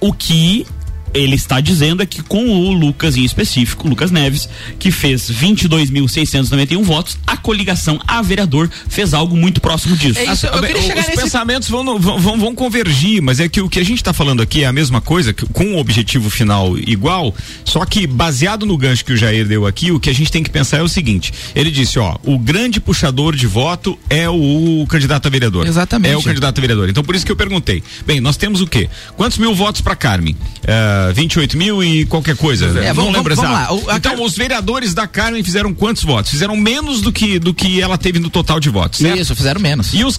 [0.00, 0.66] O que
[1.14, 4.48] ele está dizendo é que com o Lucas em específico, Lucas Neves,
[4.78, 10.18] que fez 22.691 votos, a coligação a vereador fez algo muito próximo disso.
[10.18, 13.22] É isso, eu queria bem, chegar os nesse- pensamentos vão, no- vão, vão, vão convergir,
[13.22, 15.64] mas é que o que a gente está falando aqui é a mesma coisa, com
[15.64, 20.00] um objetivo final igual, só que baseado no gancho que o Jair deu aqui, o
[20.00, 23.34] que a gente tem que pensar é o seguinte: ele disse, ó, o grande puxador
[23.36, 25.66] de voto é o candidato a vereador.
[25.66, 26.12] Exatamente.
[26.12, 26.88] É o candidato a vereador.
[26.88, 27.82] Então por isso que eu perguntei.
[28.06, 28.88] Bem, nós temos o quê?
[29.16, 30.34] Quantos mil votos para Carmen?
[30.64, 32.66] Uh, 28 mil e qualquer coisa.
[32.66, 33.86] É, não vamos- lembro vamos exato.
[33.86, 33.96] lá.
[33.96, 36.30] Então os vereadores da Carmen fizeram quantos votos?
[36.30, 39.00] Fizeram menos do que do que ela teve no total de votos.
[39.00, 39.18] certo?
[39.20, 39.92] Isso, fizeram menos.
[39.94, 40.16] E os,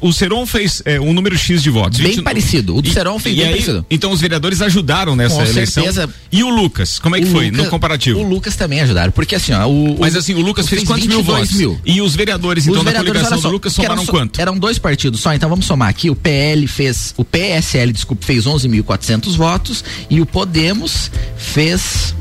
[0.00, 1.98] o, o Seron fez é, um número X de votos.
[1.98, 2.76] Bem 20 parecido.
[2.76, 3.86] O do E- Seron fez bem aí, parecido.
[3.90, 5.82] Então os vereadores ajudaram nessa Com eleição.
[5.84, 6.08] certeza.
[6.30, 8.20] E o Lucas, como é que O foi Lucas- no comparativo?
[8.20, 11.18] O Lucas também ajudaram, porque assim, ó, o, Mas assim, o Lucas fez, quantos mil
[11.18, 11.56] 22 votos?
[11.56, 11.80] mil.
[11.84, 14.40] E os vereadores, então, Os da vereadores, coligação só, do Lucas eram somaram só- quanto?
[14.40, 16.10] Eram dois partidos só, então vamos somar aqui.
[16.10, 22.14] O PL fez, o PSL, desculpe, fez 11.400 votos e o Podemos fez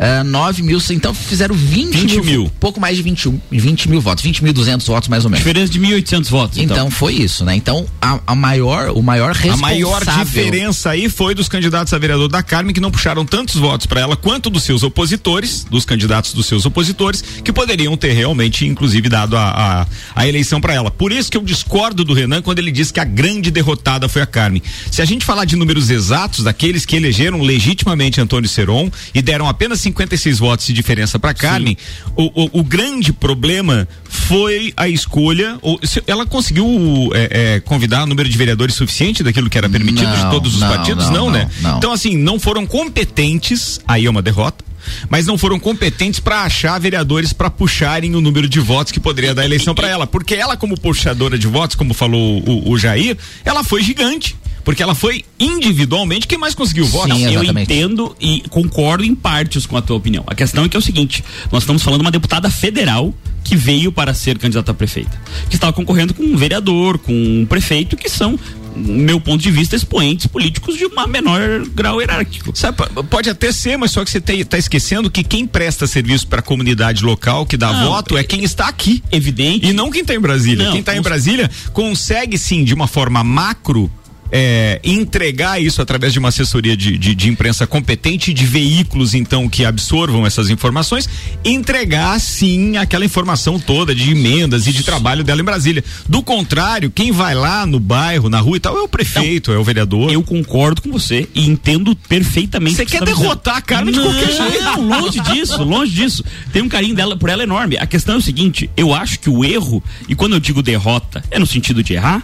[0.00, 2.50] ah, 9 mil, então fizeram 20, 20 mil.
[2.58, 5.44] pouco mais de 21, 20 mil votos, 20.200 votos mais ou menos.
[5.44, 6.58] Diferença de 1.800 votos.
[6.58, 7.54] Então, Então, foi isso, né?
[7.54, 9.60] Então a, a maior, o maior A responsável.
[9.60, 13.86] maior diferença aí foi dos candidatos a vereador da Carmen que não puxaram tantos votos
[13.86, 18.66] para ela quanto dos seus opositores, dos candidatos dos seus opositores, que poderiam ter realmente,
[18.66, 20.90] inclusive, dado a, a, a eleição para ela.
[20.90, 24.22] Por isso que eu discordo do Renan quando ele diz que a grande derrotada foi
[24.22, 24.62] a Carmen.
[24.90, 29.46] Se a gente falar de números exatos daqueles que elegeram legitimamente Antônio Seron e deram
[29.46, 31.76] apenas 56 votos de diferença para Carmen,
[32.16, 35.58] o, o, o grande problema foi a escolha.
[35.62, 40.10] o- ela conseguiu é, é, convidar o número de vereadores suficiente daquilo que era permitido
[40.14, 41.06] de Não, todos os não, partidos?
[41.06, 41.48] não, Não, né?
[41.76, 44.64] Então, assim, não foram competentes, aí é uma derrota.
[45.10, 49.34] Mas não foram competentes para achar vereadores para puxarem o número de votos que poderia
[49.34, 50.06] dar a eleição para ela.
[50.06, 54.34] Porque ela, como puxadora de votos, como falou o, o Jair, ela foi gigante.
[54.64, 57.16] Porque ela foi individualmente quem mais conseguiu votos.
[57.16, 60.24] Sim, eu entendo e concordo em partes com a tua opinião.
[60.26, 63.56] A questão é que é o seguinte: nós estamos falando de uma deputada federal que
[63.56, 67.96] veio para ser candidata a prefeita, que estava concorrendo com um vereador, com um prefeito,
[67.96, 68.38] que são,
[68.76, 71.40] no meu ponto de vista, expoentes políticos de uma menor
[71.74, 72.52] grau hierárquico.
[72.54, 72.76] Sabe,
[73.08, 76.42] pode até ser, mas só que você está esquecendo que quem presta serviço para a
[76.42, 79.02] comunidade local, que dá Não, voto, é quem está aqui.
[79.10, 79.66] Evidente.
[79.66, 80.66] E não quem está em Brasília.
[80.66, 83.90] Não, quem está em Brasília consegue sim, de uma forma macro.
[84.32, 89.48] É, entregar isso através de uma assessoria de, de, de imprensa competente, de veículos então
[89.48, 91.08] que absorvam essas informações,
[91.44, 95.84] entregar sim aquela informação toda de emendas e de trabalho dela em Brasília.
[96.08, 99.58] Do contrário, quem vai lá no bairro, na rua e tal, é o prefeito, é
[99.58, 100.12] o vereador.
[100.12, 102.76] Eu concordo com você e entendo perfeitamente.
[102.76, 104.64] Você que quer tá derrotar a Carmen de qualquer jeito.
[104.64, 106.24] Não, longe disso, longe disso.
[106.52, 107.76] Tem um carinho dela por ela enorme.
[107.78, 111.22] A questão é o seguinte: eu acho que o erro, e quando eu digo derrota,
[111.30, 112.22] é no sentido de errar,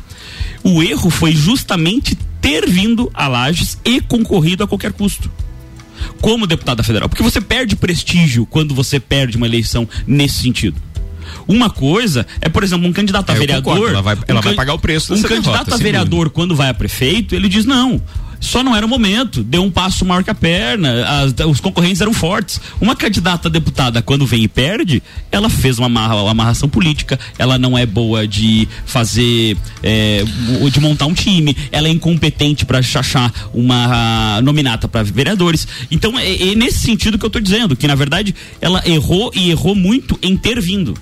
[0.62, 5.30] o erro foi justamente ter vindo a Lages e concorrido a qualquer custo.
[6.20, 7.08] Como deputada federal.
[7.08, 10.80] Porque você perde prestígio quando você perde uma eleição nesse sentido.
[11.48, 13.72] Uma coisa é, por exemplo, um candidato a É, vereador.
[13.74, 16.54] concordo, ela vai- ela um vai pagar o preço Um candidato derrota, a vereador, quando
[16.54, 18.00] vai a prefeito, ele diz: não.
[18.40, 22.00] Só não era o momento, deu um passo maior que a perna, as- os concorrentes
[22.00, 22.60] eram fortes.
[22.80, 27.18] Uma candidata a deputada, quando vem e perde, ela fez uma, amarra- uma amarração política,
[27.38, 30.22] ela não é boa de fazer, é,
[30.70, 35.66] de montar um time, ela é incompetente para achar uma nominata para vereadores.
[35.90, 39.50] Então é, é nesse sentido que eu tô dizendo, que na verdade ela errou e
[39.50, 40.94] errou muito em ter vindo.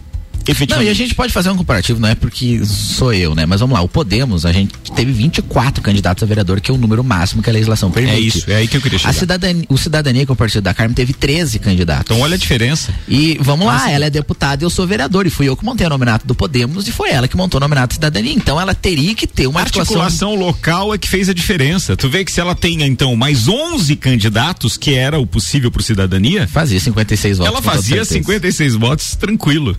[0.69, 3.47] Não, e a gente pode fazer um comparativo, não é porque sou eu, né?
[3.47, 6.77] Mas vamos lá, o Podemos, a gente teve 24 candidatos a vereador, que é o
[6.77, 8.17] número máximo que a legislação permite.
[8.17, 9.13] É isso, é aí que eu queria A chegar.
[9.15, 12.05] cidadania, o Cidadania, que é o partido da Carmen, teve 13 candidatos.
[12.11, 12.93] Então olha a diferença.
[13.09, 13.91] E vamos lá, Nossa.
[13.91, 15.27] ela é deputada e eu sou vereador.
[15.27, 17.61] E fui eu que montei a nominato do Podemos e foi ela que montou o
[17.61, 18.33] nominato da Cidadania.
[18.33, 20.03] Então ela teria que ter uma A articulação.
[20.03, 21.97] articulação local é que fez a diferença.
[21.97, 25.83] Tu vê que se ela tem, então, mais 11 candidatos, que era o possível por
[25.83, 27.53] cidadania, Fazia 56 votos.
[27.53, 28.15] ela fazia certeza.
[28.15, 29.77] 56 votos tranquilo.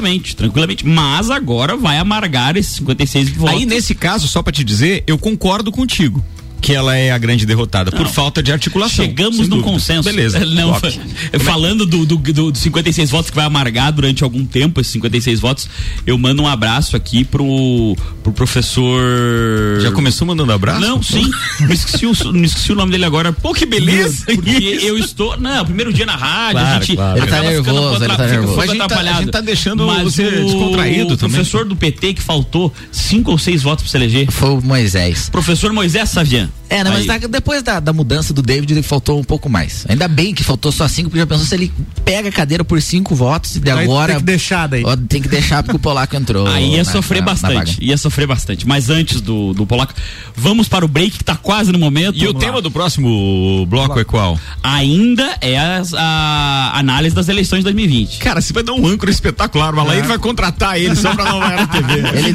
[0.00, 0.86] Tranquilamente, tranquilamente.
[0.86, 3.54] Mas agora vai amargar esses 56 votos.
[3.54, 6.24] Aí, nesse caso, só pra te dizer, eu concordo contigo.
[6.60, 8.12] Que ela é a grande derrotada, por Não.
[8.12, 9.04] falta de articulação.
[9.04, 10.08] Chegamos num consenso.
[10.08, 10.40] Beleza.
[10.44, 10.74] Não,
[11.40, 15.40] falando do, do, do, dos 56 votos que vai amargar durante algum tempo, esses 56
[15.40, 15.68] votos,
[16.06, 19.80] eu mando um abraço aqui pro, pro professor.
[19.80, 20.80] Já começou mandando abraço?
[20.80, 21.28] Não, sim.
[21.60, 23.32] Me esqueci, o, me esqueci o nome dele agora.
[23.32, 24.24] Pô, que beleza!
[24.26, 24.50] Porque
[24.82, 25.36] eu estou.
[25.38, 26.96] Não, primeiro dia na rádio, Claro, a gente.
[26.96, 27.18] claro.
[27.18, 28.60] Ele tá nervoso, ele tá nervoso.
[28.60, 29.16] A gente tá- atrapalhado.
[29.16, 31.36] a gente tá deixando Mas você o descontraído também.
[31.36, 34.30] professor do PT que faltou cinco ou seis votos pra se eleger.
[34.30, 35.28] Foi o Moisés.
[35.30, 36.49] Professor Moisés Savian.
[36.68, 39.84] É, né, mas depois da, da mudança do David faltou um pouco mais.
[39.88, 41.72] Ainda bem que faltou só cinco, porque já pensou se ele
[42.04, 44.12] pega a cadeira por cinco votos e de Aí agora.
[44.12, 44.84] tem que deixar daí.
[44.84, 46.46] Ó, Tem que deixar porque o Polaco entrou.
[46.46, 47.84] Aí ia na- sofrer na- na bastante, vaga.
[47.84, 48.68] ia sofrer bastante.
[48.68, 49.92] Mas antes do, do Polaco,
[50.36, 52.16] vamos para o break que tá quase no momento.
[52.16, 52.40] E o Vamos lá.
[52.48, 54.38] tema do próximo bloco é qual?
[54.62, 58.18] Ainda é as- a análise das eleições de 2020.
[58.18, 61.24] Cara, você vai dar um âncora espetacular, mas lá ele vai contratar ele só pra
[61.24, 61.94] não era TV.
[62.16, 62.32] Ele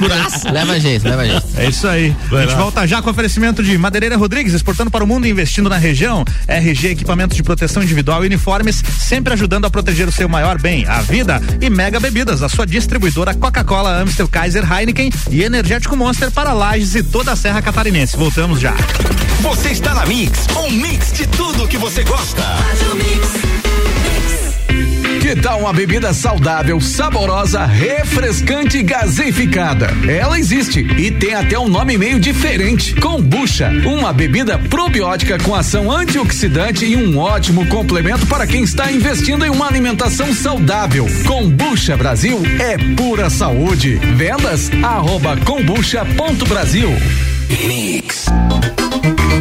[0.51, 1.45] leva jeito, leva jeito.
[1.55, 2.13] É isso aí.
[2.31, 2.55] a gente lá.
[2.57, 6.23] volta já com oferecimento de Madeireira Rodrigues, exportando para o mundo e investindo na região.
[6.47, 10.85] RG Equipamentos de Proteção Individual e Uniformes, sempre ajudando a proteger o seu maior bem,
[10.85, 11.41] a vida.
[11.59, 16.93] E Mega Bebidas, a sua distribuidora Coca-Cola, Amstel, Kaiser, Heineken e Energético Monster para Lages
[16.93, 18.15] e toda a Serra Catarinense.
[18.15, 18.75] Voltamos já.
[19.41, 22.43] Você está na Mix, um mix de tudo que você gosta.
[25.25, 29.87] Que tal uma bebida saudável, saborosa, refrescante e gaseificada?
[30.07, 32.93] Ela existe e tem até um nome meio diferente.
[32.93, 39.43] Kombucha, uma bebida probiótica com ação antioxidante e um ótimo complemento para quem está investindo
[39.43, 41.07] em uma alimentação saudável.
[41.25, 43.95] Kombucha Brasil é pura saúde.
[43.95, 46.89] Vendas arroba kombucha.brasil.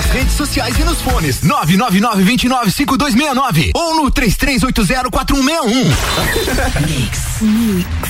[0.00, 1.42] Nas redes sociais e nos fones.
[1.42, 8.09] 999 29 5269 ou no 3380 4161.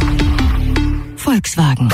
[1.41, 1.87] Volkswagen.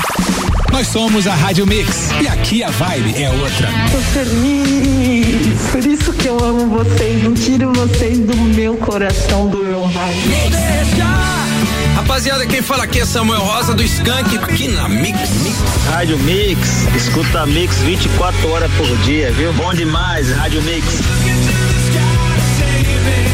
[0.70, 3.68] Nós somos a Rádio Mix e aqui a vibe é outra.
[3.90, 9.58] Tô feliz, por isso que eu amo vocês, não tiro vocês do meu coração, do
[9.58, 10.20] meu rádio.
[11.96, 15.18] Rapaziada, quem fala aqui é Samuel Rosa do Skank, aqui na Mix.
[15.90, 19.52] Rádio Mix, escuta a Mix 24 horas por dia, viu?
[19.54, 20.84] Bom demais, Rádio Mix.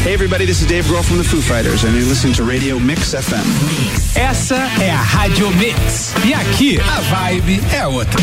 [0.03, 2.79] Hey everybody, this is Dave Grohl from the Foo Fighters and you're listening to Radio
[2.79, 4.17] Mix FM.
[4.17, 8.19] Essa é a Rádio Mix e aqui a vibe é outra.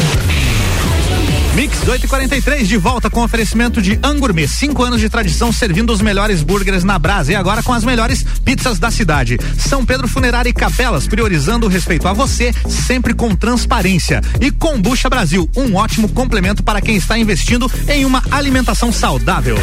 [1.54, 4.48] Mix 843 de volta com oferecimento de Angourmet.
[4.48, 8.24] Cinco anos de tradição servindo os melhores burgers na brasa e agora com as melhores
[8.44, 9.38] pizzas da cidade.
[9.58, 14.20] São Pedro Funerária e Capelas, priorizando o respeito a você, sempre com transparência.
[14.40, 19.56] E Combucha Brasil, um ótimo complemento para quem está investindo em uma alimentação saudável.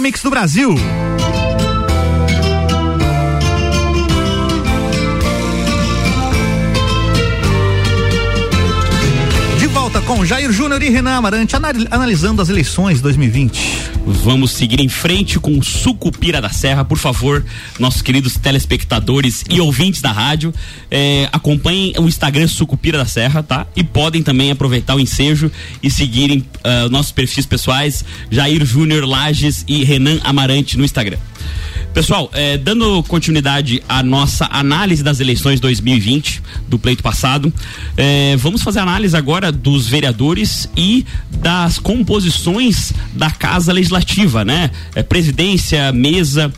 [0.00, 0.74] Mix do Brasil.
[9.58, 13.89] De volta com Jair Júnior e Renan Amarante anal- analisando as eleições de 2020.
[14.12, 17.44] Vamos seguir em frente com o Sucupira da Serra, por favor,
[17.78, 20.52] nossos queridos telespectadores e ouvintes da rádio,
[20.90, 23.68] eh, acompanhem o Instagram Sucupira da Serra, tá?
[23.76, 25.50] E podem também aproveitar o ensejo
[25.80, 31.18] e seguirem ah, nossos perfis pessoais, Jair Júnior Lages e Renan Amarante no Instagram.
[31.92, 37.52] Pessoal, eh, dando continuidade à nossa análise das eleições 2020, do pleito passado,
[37.96, 44.70] eh, vamos fazer análise agora dos vereadores e das composições da Casa Legislativa, né?
[44.94, 46.52] Eh, presidência, mesa.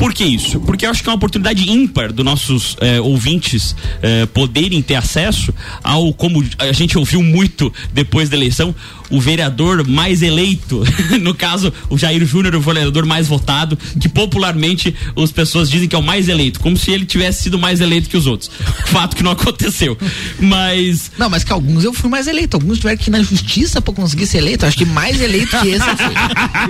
[0.00, 0.58] Por que isso?
[0.60, 4.94] Porque eu acho que é uma oportunidade ímpar dos nossos eh, ouvintes eh, poderem ter
[4.94, 5.52] acesso
[5.84, 8.74] ao, como a gente ouviu muito depois da eleição,
[9.10, 10.82] o vereador mais eleito,
[11.20, 15.96] no caso, o Jair Júnior, o vereador mais votado, que popularmente as pessoas dizem que
[15.96, 18.50] é o mais eleito, como se ele tivesse sido mais eleito que os outros.
[18.86, 19.98] Fato que não aconteceu.
[20.38, 21.10] Mas.
[21.18, 22.56] Não, mas que alguns eu fui mais eleito.
[22.56, 24.64] Alguns tiveram que ir na justiça pra conseguir ser eleito.
[24.64, 26.14] Acho que mais eleito que esse eu fui.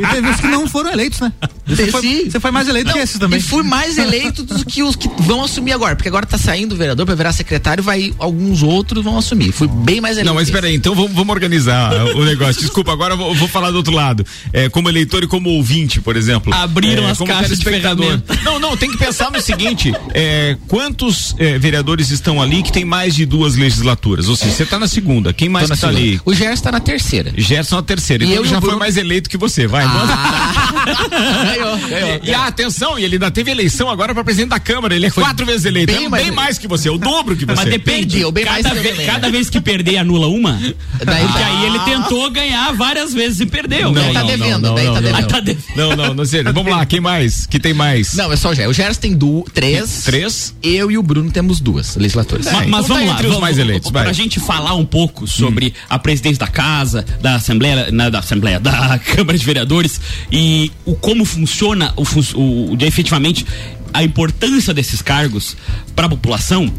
[0.01, 1.33] E teve uns que não foram eleitos, né?
[1.67, 1.91] Você Sim.
[1.91, 3.39] foi, você foi mais eleito Não, que esses também.
[3.39, 5.95] E fui mais eleito do que os que vão assumir agora.
[5.95, 9.53] Porque agora tá saindo o vereador pra virar secretário, vai alguns outros vão assumir.
[9.53, 10.27] Fui bem mais eleito.
[10.29, 12.61] Não, mas espera aí, então vamos, vamos organizar o negócio.
[12.61, 14.25] Desculpa, agora eu vou, vou falar do outro lado.
[14.53, 16.53] É, como eleitor e como ouvinte, por exemplo.
[16.55, 18.39] Abriram É, as como caixas ferramenta.
[18.43, 22.85] Não, não, tem que pensar no seguinte: é, quantos é, vereadores estão ali que tem
[22.85, 24.29] mais de duas legislaturas?
[24.29, 25.33] Ou seja, você tá na segunda.
[25.33, 25.99] Quem mais tá segunda.
[25.99, 26.21] ali?
[26.25, 27.33] O Gerson tá na terceira.
[27.37, 28.25] Gerson na terceira.
[28.25, 29.67] E Então eu ele e já o foi Bruno- mais eleito que você.
[29.67, 30.13] Vai, manda.
[31.45, 32.21] ganhou, ganhou.
[32.23, 34.95] E ah, atenção, e ele ainda teve eleição agora para presidente da Câmara.
[34.95, 35.93] Ele é quatro vezes eleito.
[35.93, 37.55] bem é mais bem mais que você, é o dobro que você.
[37.57, 38.11] Mas depende.
[38.15, 39.33] Perdeu, bem mais cada, que eu ve- também, cada né?
[39.33, 40.53] vez que perder, anula uma.
[40.53, 41.47] Daí Porque tá.
[41.47, 43.93] aí ele tentou ganhar várias vezes e perdeu.
[43.93, 45.27] Não, Daí tá devendo, daí tá Aí devendo.
[45.29, 45.65] tá devendo.
[45.77, 46.43] Não, não, não sei.
[46.43, 47.47] Vamos lá, quem mais?
[47.47, 48.15] Que tem mais?
[48.15, 48.71] Não, é só o Gerson.
[48.71, 50.03] O Gerson tem du três.
[50.05, 50.55] Três?
[50.63, 52.47] Eu e o Bruno temos duas legislaturas.
[52.47, 54.15] Ma- Mas, então tá vamos lá, entre os vamos, mais eleitos, Pra vai.
[54.15, 58.99] gente falar um pouco sobre a presidência da casa, da Assembleia, né, da Assembleia, da
[58.99, 60.01] Câmara de Vereadores
[60.31, 63.45] e o como funciona o, o- o- efetivamente
[63.93, 65.57] a importância desses cargos
[65.97, 66.73] para a população.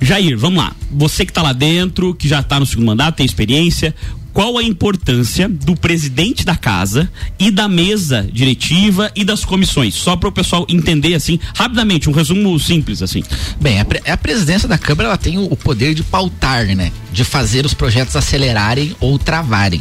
[0.00, 0.72] Jair, vamos lá.
[0.90, 3.94] Você que está lá dentro, que já está no segundo mandato, tem experiência.
[4.34, 9.94] Qual a importância do presidente da casa e da mesa diretiva e das comissões?
[9.94, 13.22] Só para o pessoal entender assim, rapidamente, um resumo simples assim.
[13.60, 16.90] Bem, a, pre- a presidência da Câmara ela tem o, o poder de pautar, né?
[17.12, 19.80] De fazer os projetos acelerarem ou travarem.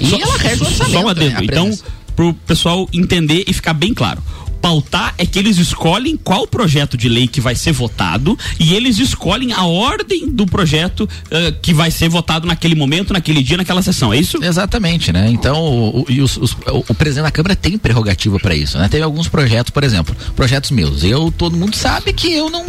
[0.00, 0.92] E Só- ela rege o orçamento.
[0.92, 1.44] Só um né, adendo.
[1.44, 1.84] Então, presidência.
[2.16, 4.22] pro pessoal entender e ficar bem claro.
[4.60, 8.98] Pautar é que eles escolhem qual projeto de lei que vai ser votado e eles
[8.98, 13.82] escolhem a ordem do projeto eh, que vai ser votado naquele momento, naquele dia, naquela
[13.82, 14.12] sessão.
[14.12, 14.42] É isso?
[14.42, 15.30] Exatamente, né?
[15.30, 18.88] Então, o, o- os- os- o- o presidente da Câmara tem prerrogativa para isso, né?
[18.88, 21.02] Teve alguns projetos, por exemplo, projetos meus.
[21.04, 22.64] Eu, todo mundo sabe que eu não,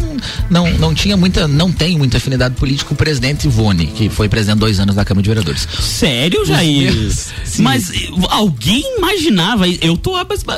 [0.49, 4.29] não, não tinha muita, não tenho muita afinidade política com o presidente Ivone, que foi
[4.29, 5.67] presidente dois anos da Câmara de Vereadores.
[5.81, 6.93] Sério, Jair?
[6.93, 7.27] meus-.
[7.59, 9.67] Mas eh, alguém imaginava?
[9.67, 10.11] Eu tô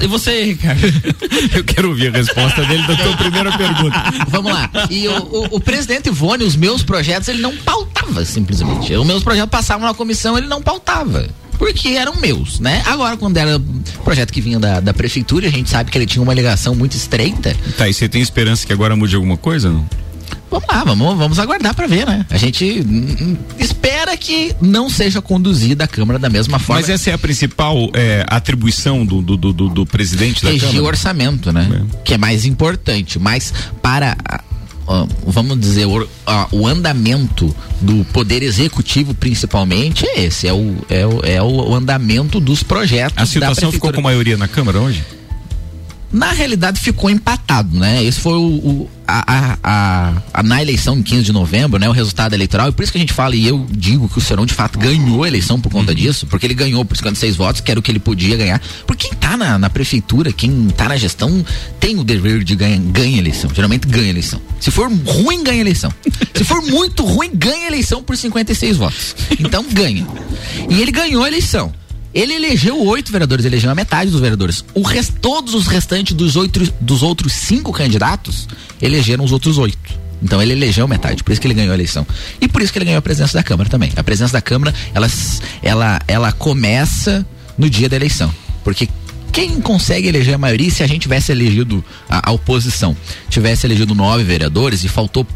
[0.07, 0.81] você, Ricardo?
[1.55, 4.03] Eu quero ouvir a resposta dele da tua primeira pergunta.
[4.27, 4.69] Vamos lá.
[4.89, 8.93] E o, o- o presidente Ivone, os meus projetos, ele não pautava simplesmente.
[8.93, 11.27] Os meus projetos passavam na comissão, ele não pautava.
[11.57, 12.81] Porque eram meus, né?
[12.85, 13.61] Agora, quando era
[14.03, 16.97] projeto que vinha da, da prefeitura, a gente sabe que ele tinha uma ligação muito
[16.97, 17.55] estreita.
[17.77, 19.69] Tá, e você tem esperança que agora mude alguma coisa?
[19.69, 19.87] Não?
[20.53, 22.25] Vamos lá, vamos, vamos aguardar pra ver, né?
[22.29, 22.85] A gente
[23.57, 26.79] espera que não seja conduzida a Câmara da mesma forma.
[26.81, 30.71] Mas essa é a principal é, atribuição do, do, do, do- presidente da regir o
[30.71, 30.87] Câmara?
[30.89, 31.83] orçamento, né?
[32.05, 33.51] Que é mais importante, mas
[33.81, 34.15] para
[35.25, 36.07] vamos dizer o,
[36.51, 42.39] o andamento do poder executivo principalmente é esse, é o, é o, é o andamento
[42.39, 45.03] dos projetos A situação ficou com maioria na Câmara hoje?
[46.13, 48.03] Na realidade ficou empatado, né?
[48.03, 51.89] Esse foi o, o- a, a, a- na eleição em 15 de novembro, né?
[51.89, 54.21] O resultado eleitoral, e por isso que a gente fala, e eu digo que o
[54.21, 57.61] Serão de fato ganhou a eleição por conta disso, porque ele ganhou por 56 votos,
[57.61, 58.61] que era o que ele podia ganhar.
[58.85, 61.43] Porque quem tá na, na prefeitura, quem tá na gestão,
[61.79, 63.49] tem o dever de ganhar ganha eleição.
[63.53, 64.39] Geralmente ganha eleição.
[64.59, 65.91] Se for ruim, ganha eleição.
[66.35, 69.15] Se for muito ruim, ganha eleição por 56 votos.
[69.39, 70.05] Então ganha.
[70.69, 71.73] E ele ganhou a eleição.
[72.13, 74.63] Ele elegeu oito vereadores, elegeu a metade dos vereadores.
[74.73, 78.47] O res, todos os restantes dos, oito, dos outros cinco candidatos
[78.81, 80.03] elegeram os outros oito.
[80.21, 82.05] Então ele elegeu metade, por isso que ele ganhou a eleição.
[82.39, 83.91] E por isso que ele ganhou a presença da Câmara também.
[83.95, 85.07] A presença da Câmara, ela,
[85.61, 87.25] ela, ela começa
[87.57, 88.33] no dia da eleição.
[88.63, 88.87] Porque
[89.33, 92.95] quem consegue eleger a maioria, se a gente tivesse elegido a, a oposição,
[93.29, 95.27] tivesse elegido nove vereadores e faltou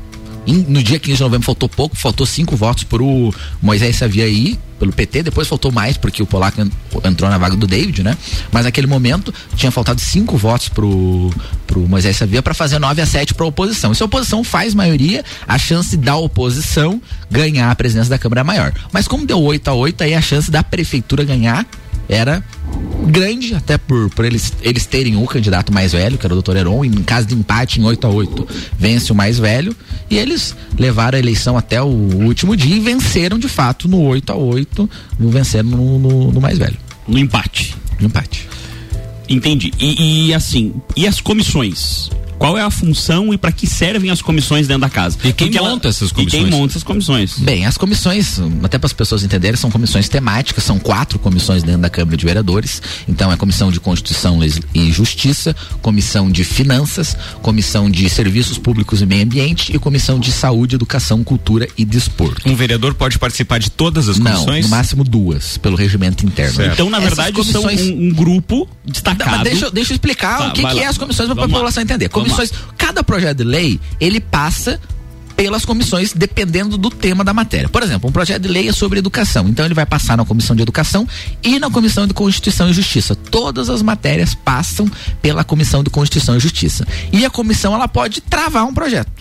[0.54, 5.24] no dia 15 de novembro faltou pouco, faltou cinco votos pro Moisés Saviaí, pelo PT,
[5.24, 6.72] depois faltou mais porque o Polaco en-
[7.04, 8.16] entrou na vaga do David, né?
[8.52, 11.34] Mas naquele momento tinha faltado cinco votos pro,
[11.66, 13.92] pro Moisés Savia para fazer 9 a 7 para a oposição.
[13.92, 18.42] E se a oposição faz maioria, a chance da oposição ganhar a presidência da Câmara
[18.42, 18.72] é maior.
[18.94, 21.66] Mas como deu 8 a 8 aí a chance da prefeitura ganhar
[22.10, 22.44] era
[23.08, 26.56] grande, até por, por eles, eles terem o candidato mais velho, que era o doutor
[26.56, 28.48] Heron, em caso de empate em 8 a 8
[28.78, 29.76] vence o mais velho,
[30.10, 34.32] e eles levaram a eleição até o último dia e venceram de fato no 8
[34.32, 34.90] a 8
[35.20, 36.78] venceram no, no, no mais velho.
[37.08, 37.76] No empate.
[38.00, 38.48] No empate.
[39.30, 39.74] Entendi.
[39.80, 42.10] E, e, assim, e as comissões?
[42.38, 45.18] Qual é a função e para que servem as comissões dentro da casa?
[45.24, 46.50] E quem Porque ela- monta essas E quem comissões?
[46.52, 47.40] monta essas comissões?
[47.40, 51.82] Bem, as comissões, até para as pessoas entenderem, são comissões temáticas, são quatro comissões dentro
[51.82, 52.82] da Câmara de Vereadores.
[53.08, 54.40] Então, é comissão de Constituição
[54.74, 60.32] e Justiça, comissão de Finanças, comissão de Serviços Públicos e Meio Ambiente e comissão de
[60.32, 62.48] Saúde, Educação, Cultura e Desporto.
[62.48, 64.66] Um vereador pode participar de todas as Não, comissões?
[64.66, 66.54] no máximo duas, pelo regimento interno.
[66.56, 66.74] Certo.
[66.74, 69.32] Então, na Essas verdade, são comissões- um, um grupo destacado.
[69.38, 71.48] Mas deixa, eu- deixa eu explicar Tá, o que, que é as comissões para a
[71.48, 72.10] população entender.
[72.14, 74.80] Vamos Comissões, cada projeto de lei, ele passa
[75.38, 77.70] pelas comissões dependendo do tema da matéria.
[77.70, 80.56] Por exemplo, um projeto de lei é sobre educação, então ele vai passar na comissão
[80.56, 81.08] de educação
[81.44, 83.16] e na comissão de Constituição e Justiça.
[83.16, 84.90] Todas as matérias passam
[85.22, 86.88] pela comissão de Constituição e Justiça.
[87.14, 89.12] E a comissão ela pode travar um projeto.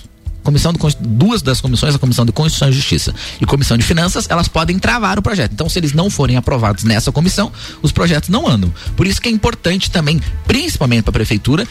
[0.42, 4.46] Comissão duas das comissões, a Comissão de Constituição e Justiça e Comissão de Finanças, elas
[4.46, 5.50] podem travar o projeto.
[5.52, 7.50] Então, se eles não forem aprovados nessa comissão,
[7.82, 8.72] os projetos não andam.
[8.96, 11.66] Por isso que é importante também, principalmente para a prefeitura,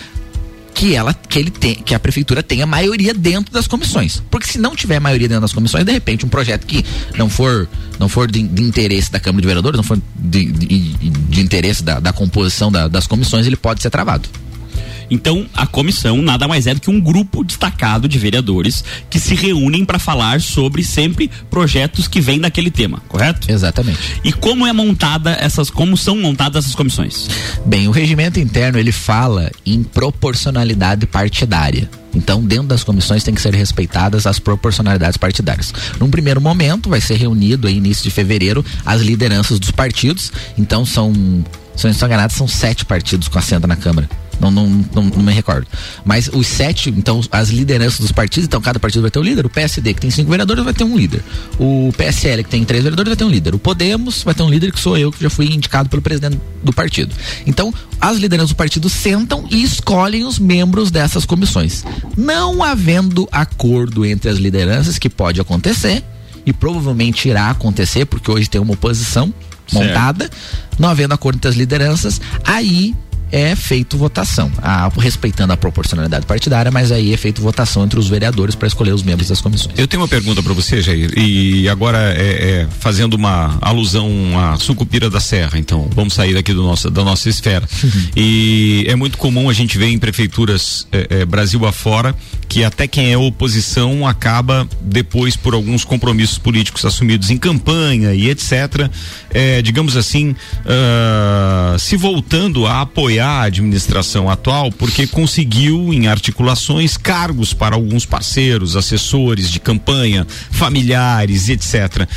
[0.75, 4.21] que ela que ele tem, que a prefeitura tenha maioria dentro das comissões.
[4.29, 6.83] Porque se não tiver maioria dentro das comissões, de repente um projeto que
[7.17, 7.67] não for
[7.97, 11.81] não for de, de interesse da Câmara de Vereadores, não for de, de, de interesse
[11.81, 14.27] da, da composição da- das comissões, ele pode ser travado.
[15.09, 19.35] Então, a comissão nada mais é do que um grupo destacado de vereadores que se
[19.35, 23.51] reúnem para falar sobre sempre projetos que vêm daquele tema, correto?
[23.51, 24.19] Exatamente.
[24.23, 27.27] E como é montada essas, como são montadas essas comissões?
[27.65, 31.89] Bem, o regimento interno ele fala em proporcionalidade partidária.
[32.15, 35.73] Então, dentro das comissões tem que ser respeitadas as proporcionalidades partidárias.
[35.99, 40.31] Num primeiro momento, vai ser reunido aí início de fevereiro as lideranças dos partidos.
[40.57, 41.13] Então, são,
[41.75, 44.09] se eu não estou enganado, são sete partidos com assento na Câmara.
[44.39, 45.67] Não, não, não, não me recordo.
[46.03, 49.45] Mas os sete, então, as lideranças dos partidos, então cada partido vai ter um líder.
[49.45, 51.23] O PSD, que tem cinco vereadores, vai ter um líder.
[51.59, 53.55] O PSL, que tem três vereadores, vai ter um líder.
[53.55, 56.39] O Podemos vai ter um líder que sou eu, que já fui indicado pelo presidente
[56.63, 57.13] do partido.
[57.45, 61.83] Então, as lideranças do partido sentam e escolhem os membros dessas comissões.
[62.17, 66.03] Não havendo acordo entre as lideranças, que pode acontecer,
[66.45, 69.33] e provavelmente irá acontecer, porque hoje tem uma oposição
[69.67, 69.83] Certo.
[69.83, 70.29] montada,
[70.77, 72.93] não havendo acordo entre as lideranças, aí
[73.35, 78.07] é feito votação, a- respeitando a proporcionalidade partidária, mas aí é feito votação entre os
[78.07, 79.77] vereadores para escolher os membros das comissões.
[79.77, 84.09] Eu tenho uma pergunta para você, Jair, e agora é, é, fazendo uma alusão
[84.39, 87.67] à sucupira da serra, então vamos sair aqui do nosso, da nossa esfera.
[88.15, 92.15] e é muito comum a gente ver em prefeituras é, é, Brasil afora
[92.55, 98.29] que até quem é oposição acaba depois por alguns compromissos políticos assumidos em campanha e
[98.29, 98.89] etc.
[99.29, 100.33] é, digamos assim,
[100.65, 108.05] ah, se voltando a apoiar a administração atual porque conseguiu em articulações cargos para alguns
[108.05, 112.07] parceiros, assessores de campanha, familiares, etc.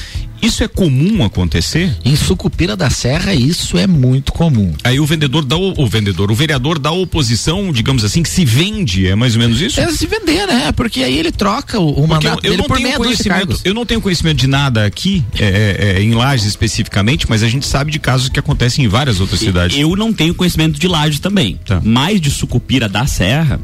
[0.40, 1.96] Isso é comum acontecer?
[2.04, 4.72] Em Sucupira da Serra, isso é muito comum.
[4.84, 9.06] Aí o vendedor da o, vendedor, o vereador da oposição, digamos assim, que se vende,
[9.06, 9.80] é mais ou menos isso?
[9.80, 10.72] É se vender, né?
[10.72, 13.16] Porque aí ele troca o, o mandato eu, eu dele não por tenho meia dúzia
[13.16, 17.28] de conhecimento, eu não tenho conhecimento de nada aqui, é, é, é, em Lages especificamente,
[17.28, 19.78] mas a gente sabe de casos que acontecem em várias outras cidades.
[19.78, 21.58] Eu não tenho conhecimento de Laje também.
[21.64, 21.80] Tá.
[21.84, 23.60] Mas de Sucupira da Serra,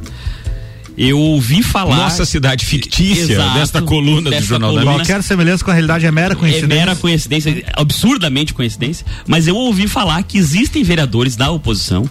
[0.97, 1.97] eu ouvi falar.
[1.97, 4.97] Nossa cidade fictícia Exato, desta coluna do dessa Jornal da coluna.
[4.99, 5.09] Mix.
[5.09, 6.69] Qualquer semelhança com a realidade é mera É coincidência.
[6.69, 12.09] mera coincidência, absurdamente coincidência, mas eu ouvi falar que existem vereadores da oposição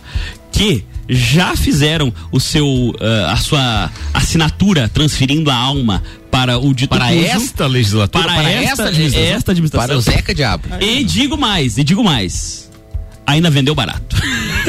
[0.51, 6.89] que já fizeram o seu ah, a sua assinatura transferindo a alma para o dito
[6.89, 9.36] Para esta legislatura, para, para esta, esta administração?
[9.36, 10.63] esta administração Para o Zeca Diabo.
[10.81, 12.69] e digo mais e digo mais
[13.25, 14.12] ainda vendeu barato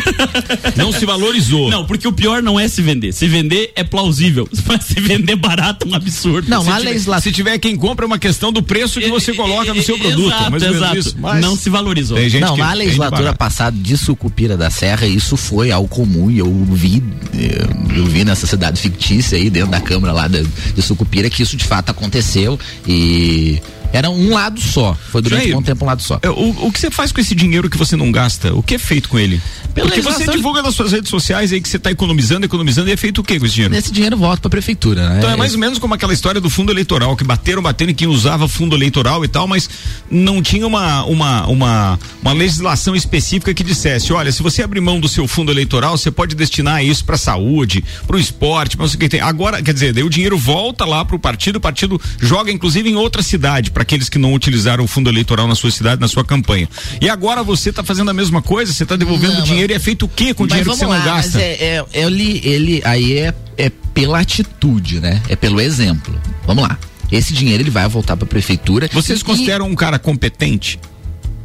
[0.77, 1.71] Não se valorizou.
[1.71, 5.37] não porque o pior não é se vender se vender é plausível mas se vender
[5.37, 7.23] barato é um absurdo Não, se a tiver- legislação.
[7.23, 10.27] Se tiver quem compra, é uma questão do preço que você coloca no seu produto.
[10.35, 10.97] exato, menos exato.
[10.99, 11.17] isso.
[11.19, 15.07] Mas não se valorizou tem gente Não, que na legislatura passada de Sucupira da Serra,
[15.07, 17.03] isso foi algo comum e eu vi,
[17.35, 21.43] eh, eu vi nessa cidade fictícia aí dentro da Câmara lá de, de Sucupira que
[21.43, 23.61] isso de fato aconteceu e
[23.95, 24.97] Era um lado só.
[25.13, 26.19] Foi durante Jair, um tempo um lado só.
[26.21, 28.53] É, O, o que você faz com esse dinheiro que você não gasta?
[28.53, 29.41] O que é feito com ele?
[29.73, 32.93] Pela Porque você divulga nas suas redes sociais aí que você está economizando, economizando, e
[32.93, 33.73] é feito o que com esse dinheiro?
[33.73, 35.19] Esse dinheiro volta pra prefeitura, né?
[35.19, 37.95] Então é mais ou menos como aquela história do fundo eleitoral, que bateram, batendo em
[37.95, 39.71] quem usava fundo eleitoral e tal, mas
[40.11, 44.99] não tinha uma, uma, uma, uma legislação específica que dissesse, olha, se você abrir mão
[44.99, 48.91] do seu fundo eleitoral, você pode destinar isso para saúde, para o esporte, para o
[48.91, 49.21] que tem.
[49.21, 52.89] Agora, quer dizer, daí o dinheiro volta lá para o partido, o partido joga inclusive
[52.89, 56.09] em outra cidade, para aqueles que não utilizaram o fundo eleitoral na sua cidade, na
[56.09, 56.69] sua campanha.
[57.01, 59.79] E agora você está fazendo a mesma coisa, você está devolvendo Não, dinheiro e é
[59.79, 61.39] feito o quê com o Mas dinheiro que você não lá, gasta?
[61.39, 65.23] Mas é, é, ele, ele, aí é, é pela atitude, né?
[65.29, 66.15] É pelo exemplo.
[66.47, 66.79] Vamos lá.
[67.13, 68.89] Esse dinheiro ele vai voltar pra prefeitura.
[68.93, 70.81] Vocês E- consideram um cara competente?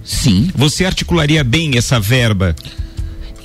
[0.04, 0.50] Sim.
[0.56, 2.56] Você articularia bem essa verba?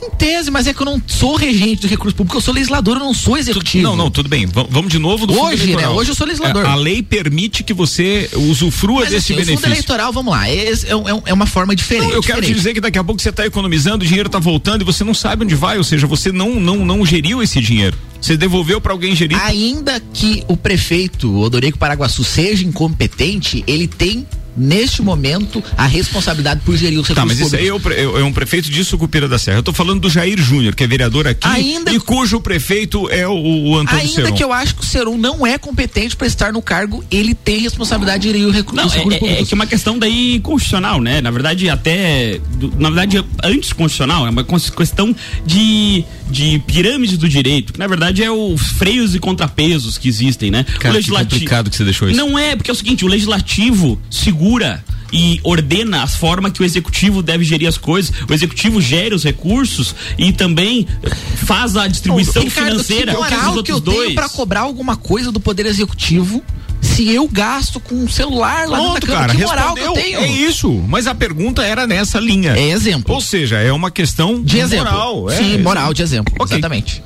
[0.02, 2.96] Em tese, mas é que eu não sou regente do recurso público, eu sou legislador,
[2.96, 3.82] eu não sou executivo.
[3.84, 4.46] Não, não, tudo bem.
[4.46, 5.88] V- vamos de novo do Hoje, né?
[5.88, 6.64] Hoje eu sou legislador.
[6.66, 9.68] A, a lei permite que você usufrua Mas desse assim, o fundo benefício.
[9.72, 12.08] eleitoral, vamos lá, é, é, um- é uma forma diferente.
[12.08, 12.54] Não, eu quero te diferente.
[12.56, 15.14] dizer que daqui a pouco você está economizando, o dinheiro está voltando e você não
[15.14, 17.96] sabe onde vai, ou seja, você não não não geriu esse dinheiro.
[18.20, 19.38] Você devolveu para alguém gerir.
[19.44, 24.26] Ainda que o prefeito Odorico Paraguaçu seja incompetente, ele tem
[24.56, 28.20] neste momento a responsabilidade por gerir os recursos Tá, mas isso aí é, o é-
[28.20, 29.58] é um prefeito de Sucupira da Serra.
[29.58, 33.26] Eu tô falando do Jair Júnior, que é vereador aqui Ainda- e cujo prefeito é
[33.26, 34.34] o, o Antônio Ainda Seron.
[34.36, 37.58] que eu acho que o Serum não é competente para estar no cargo, ele tem
[37.60, 38.76] responsabilidade de gerir o recurso.
[38.76, 41.20] Não, é, é, é que é uma questão daí constitucional, né?
[41.20, 42.38] Na verdade, até.
[42.56, 45.14] do- na verdade, antes constitucional, é uma questão
[45.46, 50.50] de, de pirâmide do direito, que na verdade é os freios e contrapesos que existem,
[50.50, 50.64] né?
[50.78, 52.16] Cara, que complicado que você deixou isso.
[52.16, 54.43] Não é, porque é o seguinte, o legislativo segura
[55.12, 58.12] e ordena as formas que o executivo deve gerir as coisas.
[58.28, 60.86] O executivo gera os recursos e também
[61.46, 63.12] faz a distribuição Ricardo, financeira.
[63.14, 64.14] que moral que eu outros tenho dois.
[64.14, 66.42] para cobrar alguma coisa do Poder Executivo
[66.80, 69.32] se eu gasto com um celular lá Pronto, dentro da Câmara?
[69.32, 70.18] cara, que moral que eu tenho?
[70.20, 72.52] É isso, mas a pergunta era nessa linha.
[72.56, 73.14] É exemplo.
[73.14, 74.84] Ou seja, é uma questão De exemplo.
[74.92, 75.30] moral.
[75.30, 75.58] é, Sim, é.
[75.58, 76.34] moral de exemplo.
[76.44, 77.02] Exatamente.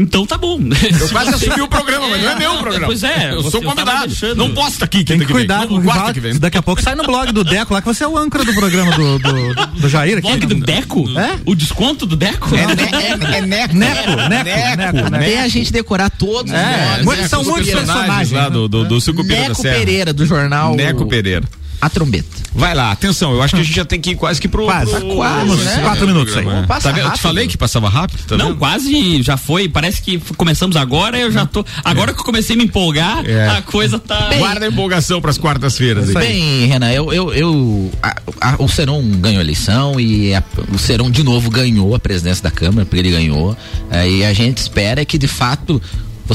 [0.00, 0.58] Então tá bom.
[1.00, 2.86] Eu quase assumi o programa, mas não é meu programa.
[2.86, 4.12] Pois é, eu sou convidado.
[4.34, 6.38] Não posso estar aqui Tem que cuidar com o.
[6.38, 8.54] Daqui a pouco sai no blog do Deco lá que você é o âncora do
[8.54, 10.26] programa do, do, do Jair aqui.
[10.26, 11.18] Blog do Deco?
[11.18, 11.38] É?
[11.44, 12.48] O desconto do Deco?
[12.56, 13.74] É, é, é neco.
[13.74, 15.42] Neco, neco, neco, Até neco.
[15.42, 18.30] a gente decorar todos É, são Os muitos personagens.
[18.30, 19.78] lá do, do, do Sucupira da Neco Serra.
[19.78, 21.44] Pereira, do jornal Neco Pereira.
[21.80, 22.28] A Trombeta.
[22.54, 24.64] Vai lá, atenção, eu acho que a gente já tem que ir quase que pro.
[24.64, 24.90] Quase.
[24.90, 25.80] pro- Quase, né?
[25.82, 26.44] Quatro minutos aí.
[26.66, 26.98] Passa Tá vendo?
[26.98, 27.22] Eu te rápido.
[27.22, 28.58] falei que passava rápido, tá Não, vendo?
[28.58, 29.68] quase já foi.
[29.68, 31.64] Parece que começamos agora, eu já tô.
[31.84, 33.48] Agora que eu comecei a me empolgar, É.
[33.48, 34.30] a coisa tá.
[34.36, 36.08] Guarda a empolgação pras quartas-feiras.
[36.08, 36.14] aí.
[36.14, 40.78] Bem, Renan, eu, eu, eu- a- a- o Seron ganhou a eleição e a- o
[40.78, 43.56] Seron de novo ganhou a presidência da Câmara, porque ele ganhou.
[43.90, 45.80] É, e a gente espera que de fato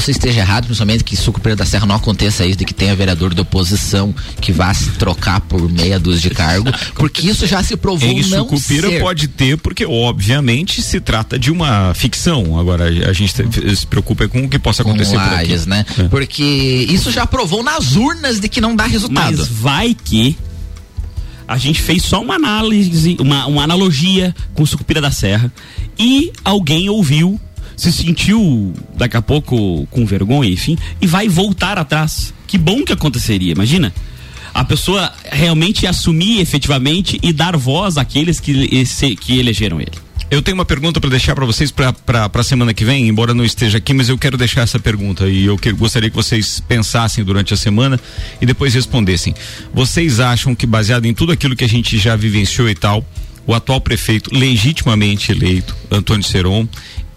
[0.00, 3.32] você esteja errado, principalmente que Sucupira da Serra não aconteça isso de que tenha vereador
[3.34, 7.76] da oposição que vá se trocar por meia dúzia de cargo, porque isso já se
[7.76, 9.00] provou Em não Sucupira ser.
[9.00, 12.58] pode ter, porque obviamente se trata de uma ficção.
[12.58, 15.34] Agora a gente te- se preocupa com o que possa com acontecer por aqui.
[15.34, 15.84] Lages, né?
[15.98, 16.02] É.
[16.04, 16.42] Porque
[16.88, 19.36] isso já provou nas urnas de que não dá resultado.
[19.38, 20.36] Mas vai que
[21.48, 25.50] a gente fez só uma análise, uma, uma analogia com o Sucupira da Serra
[25.98, 27.40] e alguém ouviu,
[27.76, 32.32] se sentiu daqui a pouco com vergonha, enfim, e vai voltar atrás.
[32.46, 33.92] Que bom que aconteceria, imagina.
[34.54, 38.84] A pessoa realmente assumir efetivamente e dar voz àqueles que,
[39.16, 40.06] que elegeram ele.
[40.28, 41.94] Eu tenho uma pergunta para deixar para vocês para
[42.32, 45.44] a semana que vem, embora não esteja aqui, mas eu quero deixar essa pergunta e
[45.44, 48.00] eu que, gostaria que vocês pensassem durante a semana
[48.40, 49.34] e depois respondessem.
[49.72, 53.06] Vocês acham que, baseado em tudo aquilo que a gente já vivenciou e tal,
[53.46, 56.66] o atual prefeito, legitimamente eleito, Antônio Seron,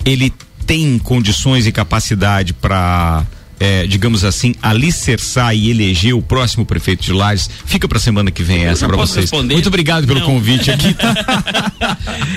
[0.06, 0.32] ele
[0.70, 3.26] tem condições e capacidade para.
[3.88, 7.50] Digamos assim, alicerçar e eleger o próximo prefeito de Lages.
[7.66, 9.24] Fica para semana que vem essa para vocês.
[9.26, 9.54] responder.
[9.54, 10.28] Muito obrigado pelo Não.
[10.28, 10.96] convite aqui.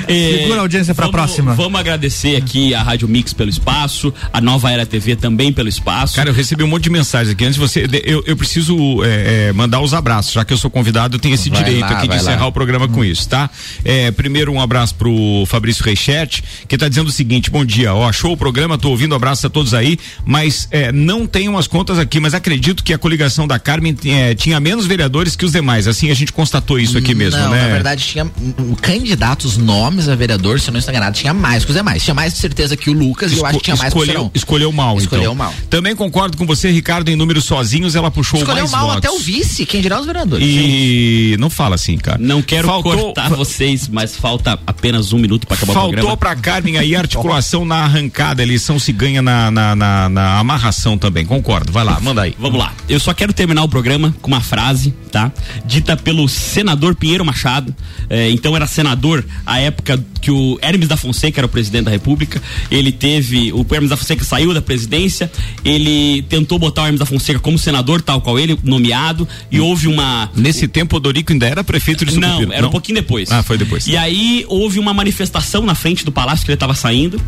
[0.09, 1.55] É, Segura a audiência pra vamos- próxima.
[1.55, 6.17] Vamos agradecer aqui a Rádio Mix pelo espaço, a Nova Era TV também pelo espaço.
[6.17, 7.45] Cara, eu recebi um monte de mensagens aqui.
[7.45, 7.89] Antes de você.
[8.05, 11.35] Eu, eu preciso é, é, mandar os abraços, já que eu sou convidado, eu tenho
[11.35, 12.23] esse Vai direito lá, aqui de vai lá.
[12.23, 13.49] encerrar o programa com isso, tá?
[13.85, 18.09] É, primeiro, um abraço pro Fabrício Reichert, que tá dizendo o seguinte: bom dia, ó,
[18.09, 21.99] achou o programa, tô ouvindo, abraço a todos aí, mas é, não tenho as contas
[21.99, 25.87] aqui, mas acredito que a coligação da Carmen é, tinha menos vereadores que os demais.
[25.87, 27.63] Assim a gente constatou isso aqui mesmo, não, né?
[27.63, 31.65] na verdade tinha um, candidatos, nomes a vereador, se eu não estou enganado, tinha mais
[31.65, 32.03] que os demais.
[32.03, 34.03] Tinha mais de certeza que o Lucas e eu acho que tinha mais que o
[34.03, 35.35] escolheu, escolheu mal, Escolheu então.
[35.35, 35.55] mal.
[35.71, 38.99] Também concordo com você, Ricardo, em números sozinhos, ela puxou Escolheu mais mal votos.
[38.99, 40.47] até o vice, quem dirá os vereadores.
[40.49, 42.19] E não fala assim, cara.
[42.21, 46.17] Não quero Faltou- cortar vocês, mas falta apenas um minuto para acabar o Faltou programa.
[46.17, 50.39] pra Carmen aí a articulação na arrancada, a eleição se ganha na, na, na- na
[50.39, 50.97] amarração.
[51.03, 51.73] Também, concordo.
[51.73, 52.37] Vai lá, manda aí.
[52.39, 52.73] Vamos lá.
[52.89, 55.33] Eu só quero terminar o programa com uma frase, tá?
[55.67, 57.75] Dita pelo senador Pinheiro Machado.
[58.09, 61.91] É, então era senador à época que o Hermes da Fonseca era o presidente da
[61.91, 62.41] República.
[62.71, 63.53] Ele teve.
[63.53, 65.29] O Hermes da Fonseca saiu da presidência.
[65.65, 69.27] Ele tentou botar o Hermes da Fonseca como senador, tal qual ele, nomeado.
[69.51, 70.31] E houve uma.
[70.37, 72.55] Nesse tempo, o Dorico ainda era prefeito de Não, Sucupira.
[72.57, 73.29] era um pouquinho depois.
[73.33, 73.89] Ah, foi depois.
[73.89, 77.21] E aí houve uma manifestação na frente do palácio que ele estava saindo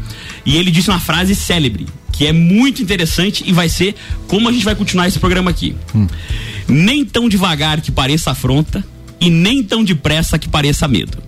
[0.47, 3.95] e ele disse uma frase célebre que é muito interessante e vai ser
[4.29, 5.75] como a gente vai continuar esse programa aqui.
[6.69, 8.85] Nem tão devagar que pareça afronta
[9.21, 11.19] e nem tão depressa que pareça medo.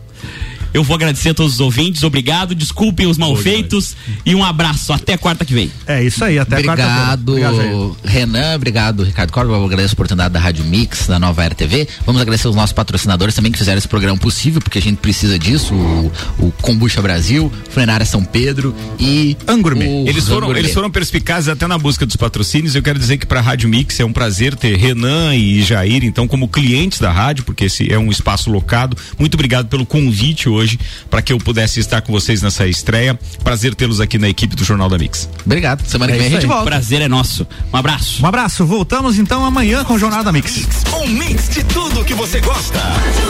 [0.77, 3.97] Eu vou agradecer a todos os ouvintes, obrigado, desculpem os malfeitos
[4.27, 4.93] e um abraço.
[4.93, 5.72] Até quarta que vem.
[5.87, 9.55] É isso aí, até Obrigado, Renan, obrigado, Ricardo Corvo.
[9.55, 11.89] Eu agradeço a oportunidade da Rádio Mix, da Nova Era TV.
[12.05, 15.39] Vamos agradecer os nossos patrocinadores também que fizeram esse programa possível, porque a gente precisa
[15.39, 15.72] disso.
[15.72, 20.07] O, o Combucha Brasil, Funerária São Pedro e Angurme.
[20.07, 22.74] Eles foram, eles foram perspicazes até na busca dos patrocínios.
[22.74, 26.05] Eu quero dizer que para a Rádio Mix é um prazer ter Renan e Jair,
[26.05, 28.95] então, como clientes da rádio, porque esse é um espaço locado.
[29.18, 30.66] Muito obrigado pelo convite hoje
[31.11, 33.19] para que eu pudesse estar com vocês nessa estreia.
[33.45, 35.29] Prazer tê-los aqui na equipe do Jornal da Mix.
[35.45, 35.87] Obrigado.
[35.87, 36.49] Semana É que vem a gente aí.
[36.49, 36.64] volta.
[36.64, 37.47] Prazer é nosso.
[37.73, 38.23] Um abraço.
[38.23, 38.64] Um abraço.
[38.67, 40.67] Voltamos então amanhã com o Jornal da Mix.
[41.03, 42.81] Um mix de tudo que você gosta.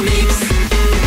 [0.03, 1.06] Mix.